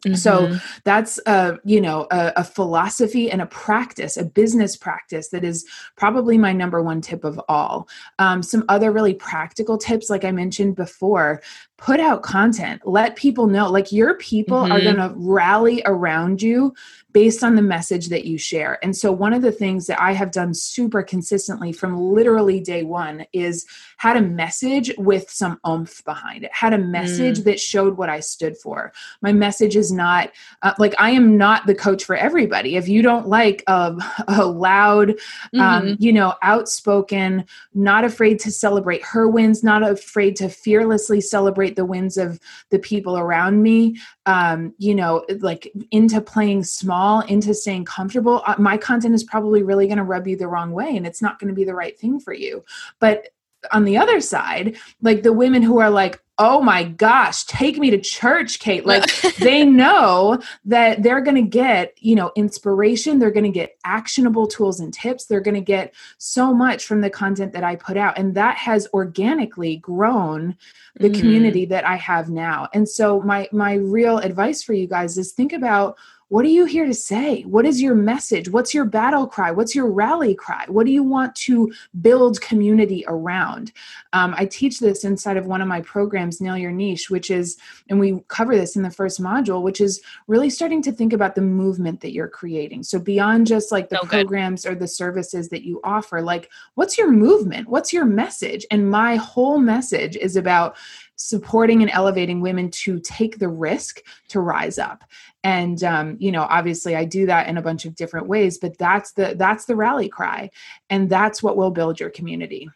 Mm-hmm. 0.04 0.16
So 0.16 0.58
that's 0.84 1.18
a 1.26 1.58
you 1.64 1.80
know 1.80 2.06
a, 2.10 2.32
a, 2.36 2.44
philosophy 2.44 3.30
and 3.30 3.40
a 3.40 3.46
practice, 3.46 4.16
a 4.16 4.24
business 4.24 4.76
practice 4.76 5.28
that 5.30 5.44
is 5.44 5.66
probably 5.96 6.36
my 6.36 6.52
number 6.52 6.82
one 6.82 7.00
tip 7.00 7.24
of 7.24 7.40
all. 7.48 7.88
Um, 8.18 8.42
some 8.42 8.64
other 8.68 8.92
really 8.92 9.14
practical 9.14 9.78
tips, 9.78 10.10
like 10.10 10.24
I 10.24 10.30
mentioned 10.30 10.76
before, 10.76 11.42
put 11.84 12.00
out 12.00 12.22
content. 12.22 12.80
Let 12.86 13.14
people 13.14 13.46
know, 13.46 13.70
like 13.70 13.92
your 13.92 14.14
people 14.14 14.62
mm-hmm. 14.62 14.72
are 14.72 14.80
going 14.80 14.96
to 14.96 15.12
rally 15.16 15.82
around 15.84 16.40
you 16.40 16.72
based 17.12 17.44
on 17.44 17.54
the 17.54 17.62
message 17.62 18.08
that 18.08 18.24
you 18.24 18.36
share. 18.36 18.78
And 18.82 18.96
so 18.96 19.12
one 19.12 19.32
of 19.32 19.42
the 19.42 19.52
things 19.52 19.86
that 19.86 20.02
I 20.02 20.12
have 20.12 20.32
done 20.32 20.52
super 20.52 21.02
consistently 21.02 21.72
from 21.72 21.96
literally 21.96 22.58
day 22.58 22.82
one 22.82 23.24
is 23.32 23.66
had 23.98 24.16
a 24.16 24.22
message 24.22 24.90
with 24.98 25.30
some 25.30 25.60
oomph 25.66 26.04
behind 26.04 26.42
it. 26.42 26.52
Had 26.52 26.72
a 26.72 26.78
message 26.78 27.40
mm. 27.40 27.44
that 27.44 27.60
showed 27.60 27.96
what 27.96 28.08
I 28.08 28.18
stood 28.18 28.56
for. 28.56 28.92
My 29.22 29.32
message 29.32 29.76
is 29.76 29.92
not 29.92 30.32
uh, 30.62 30.74
like 30.78 30.94
I 30.98 31.10
am 31.10 31.36
not 31.36 31.66
the 31.66 31.74
coach 31.74 32.02
for 32.02 32.16
everybody. 32.16 32.74
If 32.74 32.88
you 32.88 33.00
don't 33.00 33.28
like 33.28 33.62
a, 33.68 33.94
a 34.26 34.44
loud, 34.44 35.10
um, 35.10 35.16
mm-hmm. 35.54 35.60
um, 35.60 35.96
you 36.00 36.12
know, 36.12 36.34
outspoken, 36.42 37.44
not 37.74 38.04
afraid 38.04 38.40
to 38.40 38.50
celebrate 38.50 39.04
her 39.04 39.28
wins, 39.28 39.62
not 39.62 39.88
afraid 39.88 40.34
to 40.36 40.48
fearlessly 40.48 41.20
celebrate 41.20 41.73
the 41.76 41.84
wins 41.84 42.16
of 42.16 42.40
the 42.70 42.78
people 42.78 43.18
around 43.18 43.62
me, 43.62 43.98
um, 44.26 44.74
you 44.78 44.94
know, 44.94 45.24
like 45.40 45.72
into 45.90 46.20
playing 46.20 46.64
small, 46.64 47.20
into 47.22 47.54
staying 47.54 47.84
comfortable, 47.84 48.42
uh, 48.46 48.56
my 48.58 48.76
content 48.76 49.14
is 49.14 49.24
probably 49.24 49.62
really 49.62 49.86
going 49.86 49.98
to 49.98 50.04
rub 50.04 50.26
you 50.26 50.36
the 50.36 50.48
wrong 50.48 50.72
way 50.72 50.96
and 50.96 51.06
it's 51.06 51.22
not 51.22 51.38
going 51.38 51.48
to 51.48 51.54
be 51.54 51.64
the 51.64 51.74
right 51.74 51.98
thing 51.98 52.18
for 52.18 52.32
you. 52.32 52.64
But 52.98 53.28
on 53.72 53.84
the 53.84 53.96
other 53.96 54.20
side, 54.20 54.76
like 55.02 55.22
the 55.22 55.32
women 55.32 55.62
who 55.62 55.78
are 55.78 55.90
like, 55.90 56.20
oh 56.38 56.60
my 56.60 56.82
gosh, 56.82 57.44
take 57.44 57.78
me 57.78 57.90
to 57.90 58.00
church, 58.00 58.58
Kate. 58.58 58.84
Like 58.84 59.04
they 59.38 59.64
know 59.64 60.40
that 60.64 61.02
they're 61.02 61.20
going 61.20 61.36
to 61.36 61.48
get, 61.48 61.94
you 61.98 62.16
know, 62.16 62.32
inspiration. 62.34 63.18
They're 63.18 63.30
going 63.30 63.44
to 63.44 63.50
get 63.50 63.78
actionable 63.84 64.48
tools 64.48 64.80
and 64.80 64.92
tips. 64.92 65.26
They're 65.26 65.40
going 65.40 65.54
to 65.54 65.60
get 65.60 65.94
so 66.18 66.52
much 66.52 66.86
from 66.86 67.02
the 67.02 67.10
content 67.10 67.52
that 67.52 67.62
I 67.62 67.76
put 67.76 67.96
out. 67.96 68.18
And 68.18 68.34
that 68.34 68.56
has 68.56 68.88
organically 68.92 69.76
grown 69.76 70.56
the 70.96 71.08
mm-hmm. 71.08 71.20
community 71.20 71.66
that 71.66 71.86
I 71.86 71.96
have 71.96 72.28
now. 72.28 72.68
And 72.74 72.88
so 72.88 73.20
my, 73.22 73.48
my 73.52 73.74
real 73.74 74.18
advice 74.18 74.62
for 74.62 74.72
you 74.72 74.88
guys 74.88 75.16
is 75.16 75.32
think 75.32 75.52
about 75.52 75.96
what 76.28 76.44
are 76.44 76.48
you 76.48 76.64
here 76.64 76.86
to 76.86 76.94
say? 76.94 77.42
What 77.42 77.66
is 77.66 77.82
your 77.82 77.94
message? 77.94 78.48
What's 78.48 78.74
your 78.74 78.84
battle 78.84 79.26
cry? 79.26 79.50
What's 79.50 79.74
your 79.74 79.90
rally 79.90 80.34
cry? 80.34 80.64
What 80.68 80.86
do 80.86 80.92
you 80.92 81.02
want 81.02 81.34
to 81.36 81.72
build 82.00 82.40
community 82.40 83.04
around? 83.06 83.72
Um, 84.12 84.34
I 84.36 84.46
teach 84.46 84.80
this 84.80 85.04
inside 85.04 85.36
of 85.36 85.46
one 85.46 85.60
of 85.60 85.68
my 85.68 85.80
programs, 85.82 86.40
Nail 86.40 86.56
Your 86.56 86.72
Niche, 86.72 87.10
which 87.10 87.30
is, 87.30 87.58
and 87.88 88.00
we 88.00 88.20
cover 88.28 88.56
this 88.56 88.76
in 88.76 88.82
the 88.82 88.90
first 88.90 89.20
module, 89.20 89.62
which 89.62 89.80
is 89.80 90.00
really 90.26 90.50
starting 90.50 90.82
to 90.82 90.92
think 90.92 91.12
about 91.12 91.34
the 91.34 91.42
movement 91.42 92.00
that 92.00 92.12
you're 92.12 92.28
creating. 92.28 92.82
So 92.82 92.98
beyond 92.98 93.46
just 93.46 93.70
like 93.70 93.88
the 93.88 94.00
programs 94.04 94.66
or 94.66 94.74
the 94.74 94.88
services 94.88 95.48
that 95.50 95.62
you 95.62 95.80
offer, 95.84 96.22
like 96.22 96.50
what's 96.74 96.96
your 96.96 97.10
movement? 97.10 97.68
What's 97.68 97.92
your 97.92 98.04
message? 98.04 98.64
And 98.70 98.90
my 98.90 99.16
whole 99.16 99.58
message 99.58 100.16
is 100.16 100.36
about 100.36 100.76
supporting 101.16 101.82
and 101.82 101.90
elevating 101.90 102.40
women 102.40 102.70
to 102.70 102.98
take 103.00 103.38
the 103.38 103.48
risk 103.48 104.00
to 104.28 104.40
rise 104.40 104.78
up. 104.78 105.04
And 105.42 105.82
um, 105.84 106.16
you 106.18 106.32
know 106.32 106.46
obviously 106.48 106.96
i 106.96 107.04
do 107.04 107.26
that 107.26 107.48
in 107.48 107.58
a 107.58 107.62
bunch 107.62 107.84
of 107.84 107.94
different 107.94 108.28
ways 108.28 108.58
but 108.58 108.78
that's 108.78 109.12
the 109.12 109.34
that's 109.36 109.66
the 109.66 109.76
rally 109.76 110.08
cry. 110.08 110.50
And 110.90 111.10
that's 111.10 111.42
what 111.42 111.56
will 111.56 111.70
build 111.70 112.00
your 112.00 112.10
community 112.10 112.70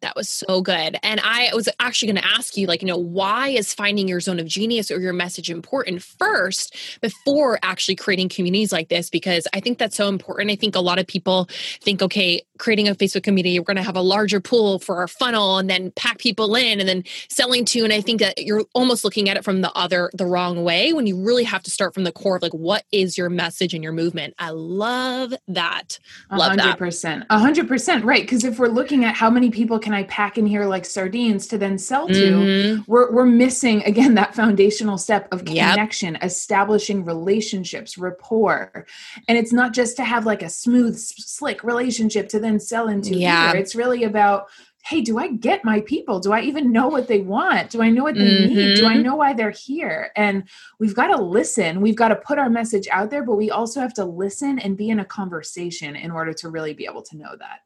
that 0.00 0.16
was 0.16 0.28
so 0.28 0.60
good. 0.60 0.96
And 1.02 1.20
I 1.22 1.50
was 1.54 1.68
actually 1.80 2.12
going 2.12 2.22
to 2.22 2.28
ask 2.28 2.56
you, 2.56 2.66
like, 2.66 2.82
you 2.82 2.88
know, 2.88 2.96
why 2.96 3.48
is 3.48 3.74
finding 3.74 4.08
your 4.08 4.20
zone 4.20 4.38
of 4.38 4.46
genius 4.46 4.90
or 4.90 5.00
your 5.00 5.12
message 5.12 5.50
important 5.50 6.02
first 6.02 6.76
before 7.00 7.58
actually 7.62 7.96
creating 7.96 8.28
communities 8.28 8.72
like 8.72 8.88
this? 8.88 9.10
Because 9.10 9.46
I 9.52 9.60
think 9.60 9.78
that's 9.78 9.96
so 9.96 10.08
important. 10.08 10.50
I 10.50 10.56
think 10.56 10.74
a 10.76 10.80
lot 10.80 10.98
of 10.98 11.06
people 11.06 11.48
think, 11.80 12.02
okay, 12.02 12.42
creating 12.58 12.88
a 12.88 12.94
Facebook 12.94 13.22
community, 13.22 13.58
we're 13.58 13.64
going 13.64 13.76
to 13.76 13.82
have 13.82 13.96
a 13.96 14.02
larger 14.02 14.40
pool 14.40 14.78
for 14.78 14.96
our 14.96 15.08
funnel 15.08 15.58
and 15.58 15.70
then 15.70 15.92
pack 15.92 16.18
people 16.18 16.54
in 16.54 16.80
and 16.80 16.88
then 16.88 17.04
selling 17.28 17.64
to. 17.66 17.84
And 17.84 17.92
I 17.92 18.00
think 18.00 18.20
that 18.20 18.44
you're 18.44 18.64
almost 18.74 19.04
looking 19.04 19.28
at 19.28 19.36
it 19.36 19.44
from 19.44 19.60
the 19.60 19.72
other, 19.72 20.10
the 20.14 20.26
wrong 20.26 20.64
way 20.64 20.92
when 20.92 21.06
you 21.06 21.22
really 21.22 21.44
have 21.44 21.62
to 21.62 21.70
start 21.70 21.94
from 21.94 22.04
the 22.04 22.12
core 22.12 22.36
of 22.36 22.42
like, 22.42 22.54
what 22.54 22.84
is 22.92 23.16
your 23.16 23.30
message 23.30 23.74
and 23.74 23.82
your 23.82 23.92
movement? 23.92 24.34
I 24.38 24.50
love 24.50 25.34
that. 25.48 25.98
Love 26.30 26.52
100%. 26.52 27.28
That. 27.28 27.28
100%. 27.30 28.04
Right. 28.04 28.22
Because 28.22 28.44
if 28.44 28.58
we're 28.58 28.68
looking 28.68 29.04
at 29.04 29.14
how 29.14 29.30
many 29.30 29.50
people 29.50 29.78
can 29.78 29.87
can 29.88 29.94
I 29.94 30.02
pack 30.02 30.36
in 30.36 30.46
here 30.46 30.66
like 30.66 30.84
sardines 30.84 31.46
to 31.46 31.56
then 31.56 31.78
sell 31.78 32.08
to? 32.08 32.12
Mm-hmm. 32.14 32.82
We're, 32.86 33.10
we're 33.10 33.24
missing 33.24 33.82
again 33.84 34.16
that 34.16 34.34
foundational 34.34 34.98
step 34.98 35.32
of 35.32 35.46
connection, 35.46 36.12
yep. 36.12 36.22
establishing 36.22 37.06
relationships, 37.06 37.96
rapport. 37.96 38.86
And 39.28 39.38
it's 39.38 39.50
not 39.50 39.72
just 39.72 39.96
to 39.96 40.04
have 40.04 40.26
like 40.26 40.42
a 40.42 40.50
smooth, 40.50 40.98
slick 40.98 41.64
relationship 41.64 42.28
to 42.28 42.38
then 42.38 42.60
sell 42.60 42.88
into 42.88 43.14
yeah. 43.14 43.48
Either. 43.48 43.58
It's 43.60 43.74
really 43.74 44.04
about 44.04 44.48
hey, 44.84 45.00
do 45.00 45.18
I 45.18 45.28
get 45.28 45.64
my 45.64 45.80
people? 45.82 46.20
Do 46.20 46.32
I 46.32 46.40
even 46.42 46.72
know 46.72 46.88
what 46.88 47.08
they 47.08 47.20
want? 47.20 47.70
Do 47.70 47.82
I 47.82 47.90
know 47.90 48.04
what 48.04 48.14
they 48.14 48.20
mm-hmm. 48.20 48.54
need? 48.54 48.76
Do 48.76 48.86
I 48.86 48.94
mm-hmm. 48.94 49.02
know 49.02 49.16
why 49.16 49.34
they're 49.34 49.50
here? 49.50 50.10
And 50.16 50.44
we've 50.78 50.94
got 50.94 51.08
to 51.08 51.20
listen. 51.20 51.82
We've 51.82 51.96
got 51.96 52.08
to 52.08 52.16
put 52.16 52.38
our 52.38 52.48
message 52.48 52.88
out 52.90 53.10
there, 53.10 53.22
but 53.22 53.34
we 53.34 53.50
also 53.50 53.80
have 53.80 53.92
to 53.94 54.04
listen 54.04 54.58
and 54.58 54.78
be 54.78 54.88
in 54.88 55.00
a 55.00 55.04
conversation 55.04 55.94
in 55.94 56.10
order 56.10 56.32
to 56.34 56.48
really 56.48 56.72
be 56.72 56.86
able 56.86 57.02
to 57.02 57.18
know 57.18 57.36
that. 57.38 57.60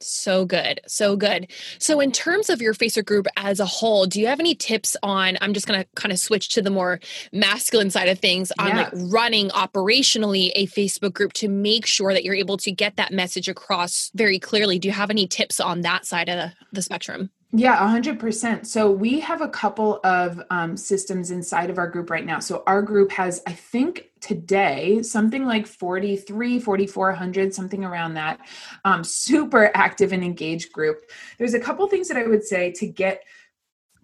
So 0.00 0.44
good. 0.44 0.80
So 0.86 1.16
good. 1.16 1.50
So, 1.78 1.98
in 2.00 2.12
terms 2.12 2.50
of 2.50 2.62
your 2.62 2.72
Facebook 2.72 3.06
group 3.06 3.26
as 3.36 3.58
a 3.58 3.66
whole, 3.66 4.06
do 4.06 4.20
you 4.20 4.28
have 4.28 4.38
any 4.38 4.54
tips 4.54 4.96
on? 5.02 5.36
I'm 5.40 5.52
just 5.52 5.66
going 5.66 5.80
to 5.80 5.88
kind 5.96 6.12
of 6.12 6.18
switch 6.18 6.50
to 6.50 6.62
the 6.62 6.70
more 6.70 7.00
masculine 7.32 7.90
side 7.90 8.08
of 8.08 8.18
things 8.20 8.52
on 8.58 8.76
like 8.76 8.92
running 8.92 9.48
operationally 9.50 10.52
a 10.54 10.66
Facebook 10.66 11.14
group 11.14 11.32
to 11.34 11.48
make 11.48 11.84
sure 11.84 12.12
that 12.12 12.24
you're 12.24 12.34
able 12.34 12.56
to 12.58 12.70
get 12.70 12.96
that 12.96 13.12
message 13.12 13.48
across 13.48 14.12
very 14.14 14.38
clearly. 14.38 14.78
Do 14.78 14.86
you 14.86 14.94
have 14.94 15.10
any 15.10 15.26
tips 15.26 15.58
on 15.58 15.80
that 15.80 16.06
side 16.06 16.28
of 16.28 16.36
the, 16.36 16.52
the 16.72 16.82
spectrum? 16.82 17.30
Yeah, 17.50 17.78
100%. 17.78 18.66
So 18.66 18.90
we 18.90 19.20
have 19.20 19.40
a 19.40 19.48
couple 19.48 20.00
of 20.04 20.38
um, 20.50 20.76
systems 20.76 21.30
inside 21.30 21.70
of 21.70 21.78
our 21.78 21.88
group 21.88 22.10
right 22.10 22.26
now. 22.26 22.40
So 22.40 22.62
our 22.66 22.82
group 22.82 23.10
has, 23.12 23.42
I 23.46 23.52
think 23.52 24.10
today, 24.20 25.00
something 25.02 25.46
like 25.46 25.66
43, 25.66 26.60
4,400, 26.60 27.54
something 27.54 27.86
around 27.86 28.14
that, 28.14 28.40
um, 28.84 29.02
super 29.02 29.70
active 29.74 30.12
and 30.12 30.22
engaged 30.22 30.72
group. 30.72 31.10
There's 31.38 31.54
a 31.54 31.60
couple 31.60 31.86
things 31.86 32.08
that 32.08 32.18
I 32.18 32.26
would 32.26 32.44
say 32.44 32.70
to 32.72 32.86
get 32.86 33.22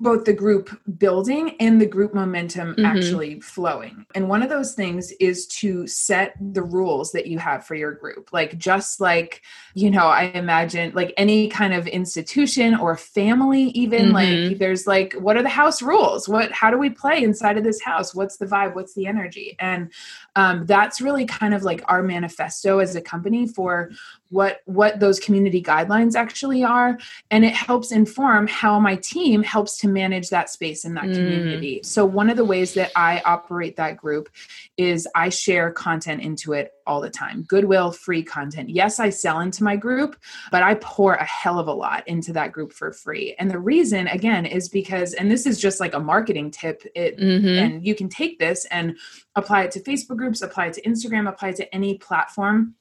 both 0.00 0.24
the 0.24 0.32
group 0.32 0.78
building 0.98 1.56
and 1.60 1.80
the 1.80 1.86
group 1.86 2.14
momentum 2.14 2.72
mm-hmm. 2.72 2.84
actually 2.84 3.40
flowing. 3.40 4.04
And 4.14 4.28
one 4.28 4.42
of 4.42 4.48
those 4.48 4.74
things 4.74 5.12
is 5.20 5.46
to 5.46 5.86
set 5.86 6.34
the 6.40 6.62
rules 6.62 7.12
that 7.12 7.26
you 7.26 7.38
have 7.38 7.64
for 7.64 7.74
your 7.74 7.92
group. 7.92 8.32
Like, 8.32 8.58
just 8.58 9.00
like, 9.00 9.42
you 9.74 9.90
know, 9.90 10.06
I 10.06 10.24
imagine 10.24 10.92
like 10.94 11.14
any 11.16 11.48
kind 11.48 11.72
of 11.72 11.86
institution 11.86 12.74
or 12.74 12.96
family, 12.96 13.64
even 13.68 14.12
mm-hmm. 14.12 14.48
like 14.50 14.58
there's 14.58 14.86
like, 14.86 15.14
what 15.14 15.36
are 15.36 15.42
the 15.42 15.48
house 15.48 15.80
rules? 15.80 16.28
What, 16.28 16.50
how 16.52 16.70
do 16.70 16.78
we 16.78 16.90
play 16.90 17.22
inside 17.22 17.56
of 17.56 17.64
this 17.64 17.80
house? 17.80 18.14
What's 18.14 18.36
the 18.36 18.46
vibe? 18.46 18.74
What's 18.74 18.94
the 18.94 19.06
energy? 19.06 19.56
And 19.58 19.92
um, 20.36 20.66
that's 20.66 21.00
really 21.00 21.26
kind 21.26 21.54
of 21.54 21.62
like 21.62 21.82
our 21.86 22.02
manifesto 22.02 22.78
as 22.78 22.96
a 22.96 23.00
company 23.00 23.46
for 23.46 23.90
what 24.30 24.60
what 24.64 24.98
those 24.98 25.20
community 25.20 25.62
guidelines 25.62 26.14
actually 26.14 26.64
are 26.64 26.98
and 27.30 27.44
it 27.44 27.54
helps 27.54 27.92
inform 27.92 28.46
how 28.46 28.80
my 28.80 28.96
team 28.96 29.42
helps 29.42 29.78
to 29.78 29.88
manage 29.88 30.30
that 30.30 30.50
space 30.50 30.84
in 30.84 30.94
that 30.94 31.04
mm. 31.04 31.14
community 31.14 31.80
so 31.84 32.04
one 32.04 32.28
of 32.28 32.36
the 32.36 32.44
ways 32.44 32.74
that 32.74 32.90
i 32.96 33.22
operate 33.24 33.76
that 33.76 33.96
group 33.96 34.28
is 34.76 35.06
i 35.14 35.28
share 35.28 35.70
content 35.70 36.20
into 36.20 36.52
it 36.52 36.73
all 36.86 37.00
the 37.00 37.10
time. 37.10 37.42
Goodwill 37.44 37.92
free 37.92 38.22
content. 38.22 38.70
Yes 38.70 39.00
i 39.00 39.10
sell 39.10 39.40
into 39.40 39.64
my 39.64 39.76
group 39.76 40.16
but 40.50 40.62
i 40.62 40.74
pour 40.74 41.14
a 41.14 41.24
hell 41.24 41.58
of 41.58 41.68
a 41.68 41.72
lot 41.72 42.06
into 42.06 42.32
that 42.32 42.52
group 42.52 42.72
for 42.72 42.92
free. 42.92 43.34
And 43.38 43.50
the 43.50 43.58
reason 43.58 44.06
again 44.08 44.46
is 44.46 44.68
because 44.68 45.14
and 45.14 45.30
this 45.30 45.46
is 45.46 45.60
just 45.60 45.80
like 45.80 45.94
a 45.94 46.00
marketing 46.00 46.50
tip 46.50 46.82
it 46.94 47.18
mm-hmm. 47.18 47.46
and 47.46 47.86
you 47.86 47.94
can 47.94 48.08
take 48.08 48.38
this 48.38 48.64
and 48.66 48.96
apply 49.36 49.62
it 49.62 49.70
to 49.72 49.80
facebook 49.80 50.16
groups 50.16 50.42
apply 50.42 50.66
it 50.66 50.74
to 50.74 50.82
instagram 50.82 51.28
apply 51.28 51.50
it 51.50 51.56
to 51.56 51.74
any 51.74 51.98
platform 51.98 52.74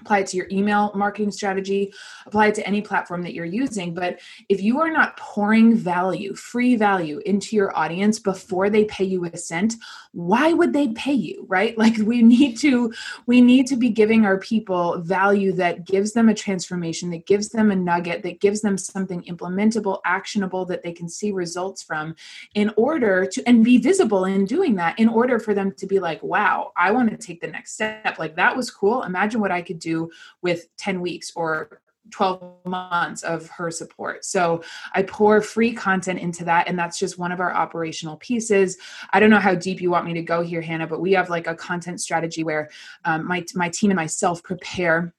apply 0.00 0.20
it 0.20 0.26
to 0.28 0.36
your 0.36 0.46
email 0.50 0.92
marketing 0.94 1.30
strategy, 1.30 1.92
apply 2.26 2.48
it 2.48 2.54
to 2.56 2.66
any 2.66 2.80
platform 2.80 3.22
that 3.22 3.34
you're 3.34 3.44
using. 3.44 3.94
But 3.94 4.20
if 4.48 4.62
you 4.62 4.80
are 4.80 4.90
not 4.90 5.16
pouring 5.16 5.74
value, 5.74 6.34
free 6.34 6.76
value 6.76 7.20
into 7.26 7.56
your 7.56 7.76
audience 7.76 8.18
before 8.18 8.70
they 8.70 8.84
pay 8.84 9.04
you 9.04 9.24
a 9.24 9.36
cent, 9.36 9.74
why 10.12 10.52
would 10.52 10.72
they 10.72 10.88
pay 10.88 11.12
you, 11.12 11.46
right? 11.48 11.76
Like 11.80 11.96
we 11.96 12.20
need 12.20 12.58
to 12.58 12.92
we 13.26 13.40
need 13.40 13.66
to 13.68 13.76
be 13.76 13.88
giving 13.88 14.26
our 14.26 14.38
people 14.38 15.00
value 15.00 15.50
that 15.52 15.86
gives 15.86 16.12
them 16.12 16.28
a 16.28 16.34
transformation, 16.34 17.08
that 17.10 17.24
gives 17.24 17.48
them 17.48 17.70
a 17.70 17.76
nugget, 17.76 18.22
that 18.22 18.38
gives 18.38 18.60
them 18.60 18.76
something 18.76 19.22
implementable, 19.22 20.00
actionable 20.04 20.66
that 20.66 20.82
they 20.82 20.92
can 20.92 21.08
see 21.08 21.32
results 21.32 21.82
from 21.82 22.14
in 22.54 22.70
order 22.76 23.24
to 23.24 23.42
and 23.48 23.64
be 23.64 23.78
visible 23.78 24.26
in 24.26 24.44
doing 24.44 24.74
that 24.74 24.98
in 24.98 25.08
order 25.08 25.38
for 25.38 25.54
them 25.54 25.72
to 25.78 25.86
be 25.86 25.98
like, 25.98 26.22
"Wow, 26.22 26.72
I 26.76 26.90
want 26.90 27.10
to 27.10 27.16
take 27.16 27.40
the 27.40 27.46
next 27.46 27.72
step." 27.72 28.18
Like 28.18 28.36
that 28.36 28.54
was 28.54 28.70
cool. 28.70 29.02
Imagine 29.04 29.40
what 29.40 29.50
I 29.50 29.62
could 29.62 29.78
do 29.78 29.89
with 30.42 30.66
10 30.76 31.00
weeks 31.00 31.32
or 31.34 31.80
12 32.10 32.42
months 32.64 33.22
of 33.22 33.48
her 33.48 33.70
support. 33.70 34.24
So 34.24 34.62
I 34.94 35.02
pour 35.02 35.40
free 35.40 35.72
content 35.72 36.18
into 36.18 36.44
that. 36.44 36.68
And 36.68 36.78
that's 36.78 36.98
just 36.98 37.18
one 37.18 37.32
of 37.32 37.40
our 37.40 37.52
operational 37.52 38.16
pieces. 38.16 38.78
I 39.12 39.20
don't 39.20 39.30
know 39.30 39.38
how 39.38 39.54
deep 39.54 39.80
you 39.80 39.90
want 39.90 40.06
me 40.06 40.14
to 40.14 40.22
go 40.22 40.42
here, 40.42 40.60
Hannah, 40.60 40.86
but 40.86 41.00
we 41.00 41.12
have 41.12 41.30
like 41.30 41.46
a 41.46 41.54
content 41.54 42.00
strategy 42.00 42.42
where 42.42 42.70
um, 43.04 43.26
my, 43.26 43.44
my 43.54 43.68
team 43.68 43.90
and 43.90 43.96
myself 43.96 44.42
prepare 44.42 45.14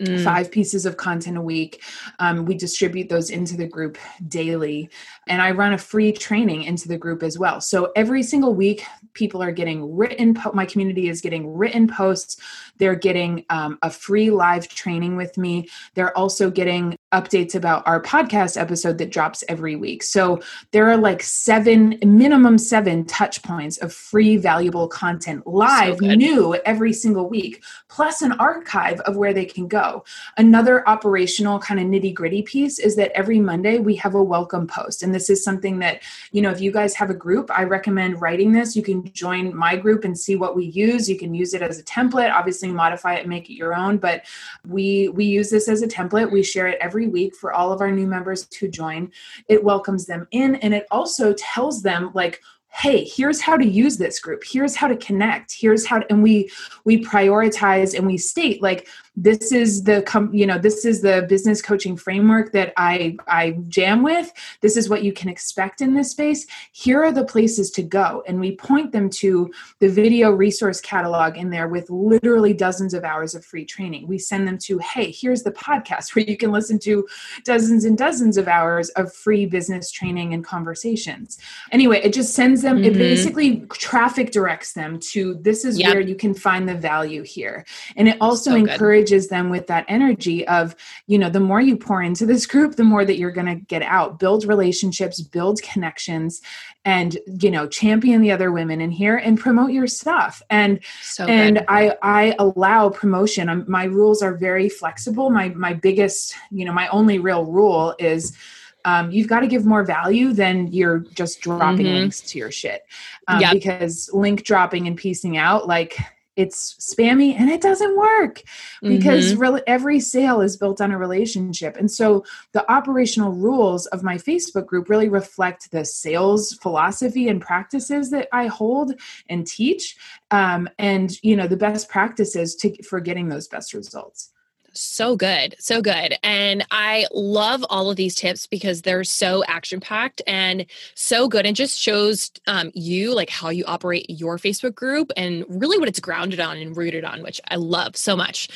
Mm. 0.00 0.22
five 0.22 0.50
pieces 0.50 0.84
of 0.84 0.96
content 0.96 1.38
a 1.38 1.40
week. 1.40 1.82
Um, 2.18 2.44
we 2.44 2.54
distribute 2.54 3.08
those 3.08 3.30
into 3.30 3.56
the 3.56 3.66
group 3.66 3.96
daily. 4.28 4.90
And 5.26 5.40
I 5.40 5.52
run 5.52 5.72
a 5.72 5.78
free 5.78 6.12
training 6.12 6.64
into 6.64 6.88
the 6.88 6.98
group 6.98 7.22
as 7.22 7.38
well. 7.38 7.60
So 7.60 7.92
every 7.96 8.22
single 8.22 8.52
week, 8.52 8.84
people 9.16 9.42
are 9.42 9.50
getting 9.50 9.96
written, 9.96 10.34
po- 10.34 10.52
my 10.52 10.64
community 10.64 11.08
is 11.08 11.20
getting 11.20 11.52
written 11.52 11.88
posts. 11.88 12.36
They're 12.78 12.94
getting 12.94 13.44
um, 13.50 13.78
a 13.82 13.90
free 13.90 14.30
live 14.30 14.68
training 14.68 15.16
with 15.16 15.36
me. 15.36 15.68
They're 15.94 16.16
also 16.16 16.50
getting 16.50 16.96
updates 17.12 17.54
about 17.54 17.86
our 17.86 18.02
podcast 18.02 18.60
episode 18.60 18.98
that 18.98 19.10
drops 19.10 19.42
every 19.48 19.74
week. 19.74 20.02
So 20.02 20.40
there 20.72 20.88
are 20.90 20.96
like 20.96 21.22
seven, 21.22 21.98
minimum 22.04 22.58
seven 22.58 23.06
touch 23.06 23.42
points 23.42 23.78
of 23.78 23.92
free, 23.92 24.36
valuable 24.36 24.86
content 24.86 25.46
live, 25.46 25.96
so 25.98 26.06
new 26.06 26.54
every 26.66 26.92
single 26.92 27.28
week, 27.28 27.64
plus 27.88 28.20
an 28.22 28.32
archive 28.32 29.00
of 29.00 29.16
where 29.16 29.32
they 29.32 29.46
can 29.46 29.66
go. 29.66 30.04
Another 30.36 30.86
operational 30.88 31.58
kind 31.58 31.80
of 31.80 31.86
nitty 31.86 32.12
gritty 32.12 32.42
piece 32.42 32.78
is 32.78 32.96
that 32.96 33.12
every 33.14 33.40
Monday 33.40 33.78
we 33.78 33.94
have 33.96 34.14
a 34.14 34.22
welcome 34.22 34.66
post. 34.66 35.02
And 35.02 35.14
this 35.14 35.30
is 35.30 35.42
something 35.42 35.78
that, 35.78 36.02
you 36.32 36.42
know, 36.42 36.50
if 36.50 36.60
you 36.60 36.70
guys 36.70 36.94
have 36.94 37.08
a 37.08 37.14
group, 37.14 37.50
I 37.56 37.62
recommend 37.62 38.20
writing 38.20 38.52
this. 38.52 38.76
You 38.76 38.82
can 38.82 39.05
join 39.14 39.56
my 39.56 39.76
group 39.76 40.04
and 40.04 40.18
see 40.18 40.36
what 40.36 40.56
we 40.56 40.66
use. 40.66 41.08
You 41.08 41.18
can 41.18 41.34
use 41.34 41.54
it 41.54 41.62
as 41.62 41.78
a 41.78 41.84
template, 41.84 42.32
obviously 42.32 42.68
modify 42.72 43.14
it 43.14 43.28
make 43.28 43.48
it 43.48 43.54
your 43.54 43.74
own, 43.74 43.98
but 43.98 44.24
we 44.66 45.08
we 45.10 45.24
use 45.24 45.50
this 45.50 45.68
as 45.68 45.82
a 45.82 45.88
template. 45.88 46.30
We 46.30 46.42
share 46.42 46.66
it 46.66 46.78
every 46.80 46.96
every 46.96 47.08
week 47.08 47.36
for 47.36 47.52
all 47.52 47.72
of 47.72 47.82
our 47.82 47.92
new 47.92 48.06
members 48.06 48.46
to 48.46 48.68
join. 48.68 49.12
It 49.48 49.62
welcomes 49.62 50.06
them 50.06 50.26
in 50.30 50.56
and 50.56 50.72
it 50.72 50.86
also 50.90 51.34
tells 51.34 51.82
them 51.82 52.10
like 52.14 52.40
hey 52.70 53.04
here's 53.04 53.40
how 53.40 53.56
to 53.56 53.66
use 53.66 53.96
this 53.96 54.18
group 54.18 54.42
here's 54.44 54.74
how 54.74 54.86
to 54.86 54.96
connect 54.96 55.52
here's 55.52 55.86
how 55.86 55.98
to, 55.98 56.06
and 56.10 56.22
we 56.22 56.50
we 56.84 57.02
prioritize 57.04 57.94
and 57.94 58.06
we 58.06 58.16
state 58.18 58.62
like 58.62 58.88
this 59.16 59.50
is 59.50 59.84
the 59.84 60.02
com- 60.02 60.32
you 60.34 60.46
know 60.46 60.58
this 60.58 60.84
is 60.84 61.00
the 61.00 61.24
business 61.26 61.62
coaching 61.62 61.96
framework 61.96 62.52
that 62.52 62.72
i 62.76 63.16
i 63.26 63.52
jam 63.68 64.02
with. 64.02 64.30
This 64.60 64.76
is 64.76 64.88
what 64.90 65.02
you 65.02 65.12
can 65.12 65.30
expect 65.30 65.80
in 65.80 65.94
this 65.94 66.10
space. 66.10 66.46
Here 66.72 67.02
are 67.02 67.12
the 67.12 67.24
places 67.24 67.70
to 67.72 67.82
go. 67.82 68.22
And 68.26 68.38
we 68.38 68.56
point 68.56 68.92
them 68.92 69.08
to 69.10 69.50
the 69.78 69.88
video 69.88 70.30
resource 70.30 70.80
catalog 70.80 71.38
in 71.38 71.48
there 71.48 71.68
with 71.68 71.88
literally 71.88 72.52
dozens 72.52 72.92
of 72.92 73.04
hours 73.04 73.34
of 73.34 73.44
free 73.44 73.64
training. 73.64 74.06
We 74.06 74.18
send 74.18 74.46
them 74.46 74.58
to 74.58 74.78
hey 74.78 75.10
here's 75.10 75.42
the 75.42 75.52
podcast 75.52 76.14
where 76.14 76.24
you 76.24 76.36
can 76.36 76.52
listen 76.52 76.78
to 76.80 77.08
dozens 77.44 77.84
and 77.84 77.96
dozens 77.96 78.36
of 78.36 78.48
hours 78.48 78.90
of 78.90 79.12
free 79.12 79.46
business 79.46 79.90
training 79.90 80.34
and 80.34 80.44
conversations. 80.44 81.38
Anyway 81.72 82.00
it 82.02 82.12
just 82.12 82.34
sends 82.34 82.60
them 82.60 82.76
mm-hmm. 82.76 82.84
it 82.84 82.98
basically 82.98 83.60
traffic 83.72 84.30
directs 84.30 84.74
them 84.74 84.98
to 84.98 85.34
this 85.40 85.64
is 85.64 85.78
yep. 85.78 85.94
where 85.94 86.00
you 86.02 86.14
can 86.14 86.34
find 86.34 86.68
the 86.68 86.74
value 86.74 87.22
here. 87.22 87.64
And 87.96 88.08
it 88.08 88.18
also 88.20 88.50
so 88.50 88.56
encourages 88.56 89.05
encourages 89.06 89.28
them 89.28 89.50
with 89.50 89.66
that 89.68 89.84
energy 89.88 90.46
of, 90.48 90.74
you 91.06 91.18
know, 91.18 91.30
the 91.30 91.40
more 91.40 91.60
you 91.60 91.76
pour 91.76 92.02
into 92.02 92.26
this 92.26 92.46
group, 92.46 92.76
the 92.76 92.84
more 92.84 93.04
that 93.04 93.18
you're 93.18 93.30
going 93.30 93.46
to 93.46 93.54
get 93.54 93.82
out, 93.82 94.18
build 94.18 94.44
relationships, 94.44 95.20
build 95.20 95.60
connections, 95.62 96.42
and 96.84 97.18
you 97.40 97.50
know, 97.50 97.66
champion 97.66 98.20
the 98.20 98.30
other 98.30 98.52
women 98.52 98.80
in 98.80 98.90
here 98.90 99.16
and 99.16 99.38
promote 99.38 99.72
your 99.72 99.86
stuff. 99.86 100.42
And 100.50 100.80
so 101.02 101.24
and 101.24 101.64
I 101.68 101.96
I 102.02 102.34
allow 102.38 102.90
promotion. 102.90 103.48
I'm, 103.48 103.64
my 103.68 103.84
rules 103.84 104.22
are 104.22 104.36
very 104.36 104.68
flexible. 104.68 105.30
My 105.30 105.48
my 105.50 105.72
biggest, 105.72 106.34
you 106.50 106.64
know, 106.64 106.72
my 106.72 106.88
only 106.88 107.18
real 107.18 107.44
rule 107.44 107.94
is. 107.98 108.36
Um, 108.84 109.10
you've 109.10 109.26
got 109.26 109.40
to 109.40 109.48
give 109.48 109.66
more 109.66 109.82
value 109.82 110.32
than 110.32 110.68
you're 110.68 111.00
just 111.00 111.40
dropping 111.40 111.86
mm-hmm. 111.86 111.96
links 111.96 112.20
to 112.20 112.38
your 112.38 112.52
shit. 112.52 112.82
Um, 113.26 113.40
yep. 113.40 113.52
Because 113.52 114.08
link 114.12 114.44
dropping 114.44 114.86
and 114.86 114.96
piecing 114.96 115.36
out, 115.36 115.66
like 115.66 115.98
it's 116.36 116.74
spammy 116.74 117.34
and 117.38 117.50
it 117.50 117.60
doesn't 117.60 117.96
work 117.96 118.42
because 118.82 119.32
mm-hmm. 119.32 119.54
re- 119.54 119.62
every 119.66 119.98
sale 119.98 120.40
is 120.40 120.56
built 120.56 120.80
on 120.80 120.92
a 120.92 120.98
relationship 120.98 121.76
and 121.76 121.90
so 121.90 122.24
the 122.52 122.70
operational 122.70 123.32
rules 123.32 123.86
of 123.86 124.02
my 124.02 124.16
facebook 124.16 124.66
group 124.66 124.88
really 124.88 125.08
reflect 125.08 125.70
the 125.70 125.84
sales 125.84 126.52
philosophy 126.54 127.28
and 127.28 127.40
practices 127.40 128.10
that 128.10 128.28
i 128.32 128.46
hold 128.46 128.92
and 129.28 129.46
teach 129.46 129.96
um, 130.30 130.68
and 130.78 131.22
you 131.22 131.36
know 131.36 131.46
the 131.46 131.56
best 131.56 131.88
practices 131.88 132.54
to 132.54 132.82
for 132.82 133.00
getting 133.00 133.28
those 133.28 133.48
best 133.48 133.72
results 133.74 134.32
so 134.80 135.16
good. 135.16 135.56
So 135.58 135.80
good. 135.80 136.16
And 136.22 136.64
I 136.70 137.06
love 137.12 137.64
all 137.68 137.90
of 137.90 137.96
these 137.96 138.14
tips 138.14 138.46
because 138.46 138.82
they're 138.82 139.04
so 139.04 139.44
action 139.46 139.80
packed 139.80 140.22
and 140.26 140.66
so 140.94 141.28
good 141.28 141.46
and 141.46 141.56
just 141.56 141.78
shows 141.78 142.30
um, 142.46 142.70
you 142.74 143.14
like 143.14 143.30
how 143.30 143.48
you 143.50 143.64
operate 143.66 144.06
your 144.08 144.38
Facebook 144.38 144.74
group 144.74 145.10
and 145.16 145.44
really 145.48 145.78
what 145.78 145.88
it's 145.88 146.00
grounded 146.00 146.40
on 146.40 146.56
and 146.56 146.76
rooted 146.76 147.04
on, 147.04 147.22
which 147.22 147.40
I 147.48 147.56
love 147.56 147.96
so 147.96 148.16
much. 148.16 148.48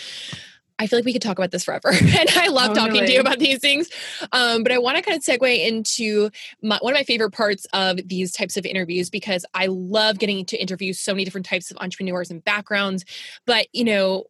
I 0.80 0.86
feel 0.86 0.98
like 0.98 1.04
we 1.04 1.12
could 1.12 1.20
talk 1.20 1.38
about 1.38 1.50
this 1.50 1.64
forever. 1.64 1.90
and 1.92 2.28
I 2.36 2.48
love 2.48 2.74
talking 2.74 3.04
to 3.04 3.12
you 3.12 3.20
about 3.20 3.38
these 3.38 3.58
things. 3.58 3.90
Um, 4.32 4.62
but 4.62 4.72
I 4.72 4.78
want 4.78 4.96
to 4.96 5.02
kind 5.02 5.16
of 5.16 5.22
segue 5.22 5.66
into 5.66 6.30
my, 6.62 6.78
one 6.80 6.94
of 6.94 6.98
my 6.98 7.04
favorite 7.04 7.32
parts 7.32 7.66
of 7.74 8.00
these 8.08 8.32
types 8.32 8.56
of 8.56 8.64
interviews 8.64 9.10
because 9.10 9.44
I 9.52 9.66
love 9.66 10.18
getting 10.18 10.46
to 10.46 10.56
interview 10.56 10.94
so 10.94 11.12
many 11.12 11.26
different 11.26 11.44
types 11.44 11.70
of 11.70 11.76
entrepreneurs 11.76 12.30
and 12.30 12.42
backgrounds. 12.42 13.04
But, 13.44 13.66
you 13.74 13.84
know, 13.84 14.24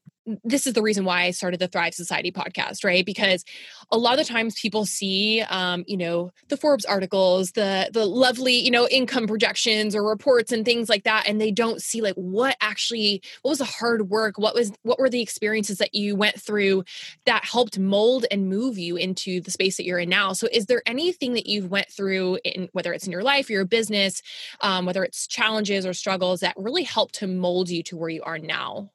this 0.45 0.67
is 0.67 0.75
the 0.75 0.83
reason 0.83 1.05
why 1.05 1.23
I 1.23 1.31
started 1.31 1.61
the 1.61 1.69
Thrive 1.69 1.95
Society 1.95 2.31
podcast, 2.31 2.85
right? 2.85 3.05
Because 3.05 3.45
a 3.91 3.99
lot 3.99 4.19
of 4.19 4.27
the 4.27 4.33
times 4.33 4.59
people 4.61 4.85
see, 4.85 5.41
um, 5.43 5.85
you 5.87 5.97
know, 5.97 6.31
the 6.49 6.57
Forbes 6.57 6.85
articles, 6.85 7.53
the 7.53 7.91
the 7.93 8.07
lovely, 8.07 8.55
you 8.55 8.71
know, 8.71 8.87
income 8.89 9.27
projections 9.27 9.95
or 9.95 10.05
reports 10.05 10.53
and 10.53 10.65
things 10.65 10.89
like 10.89 11.05
that, 11.05 11.27
and 11.27 11.41
they 11.41 11.51
don't 11.51 11.83
see 11.83 12.01
like 12.01 12.15
what 12.15 12.57
actually 12.61 13.23
what 13.43 13.51
was 13.51 13.59
the 13.59 13.65
hard 13.65 14.11
work, 14.11 14.39
what 14.39 14.55
was 14.55 14.73
what 14.83 14.99
were 14.99 15.11
the 15.11 15.23
experiences 15.23 15.79
that 15.79 15.95
you 15.95 16.15
went 16.15 16.41
through 16.41 16.85
that 17.25 17.45
helped 17.45 17.79
mold 17.79 18.27
and 18.31 18.49
move 18.49 18.79
you 18.79 18.97
into 18.97 19.41
the 19.41 19.51
space 19.51 19.77
that 19.77 19.85
you're 19.85 19.99
in 19.99 20.09
now. 20.09 20.33
So, 20.33 20.49
is 20.53 20.67
there 20.67 20.83
anything 20.87 21.35
that 21.35 21.47
you've 21.47 21.71
went 21.71 21.89
through 21.91 22.39
in 22.45 22.69
whether 22.73 22.93
it's 22.93 23.07
in 23.07 23.13
your 23.13 23.23
life, 23.23 23.51
your 23.51 23.65
business, 23.65 24.23
um, 24.61 24.87
whether 24.87 25.03
it's 25.03 25.27
challenges 25.27 25.87
or 25.87 25.95
struggles 25.95 26.41
that 26.41 26.55
really 26.57 26.85
helped 26.85 27.17
to 27.17 27.27
mold 27.27 27.71
you 27.71 27.83
to 27.85 27.97
where 27.97 28.11
you 28.11 28.23
are 28.23 28.39
now? 28.39 28.91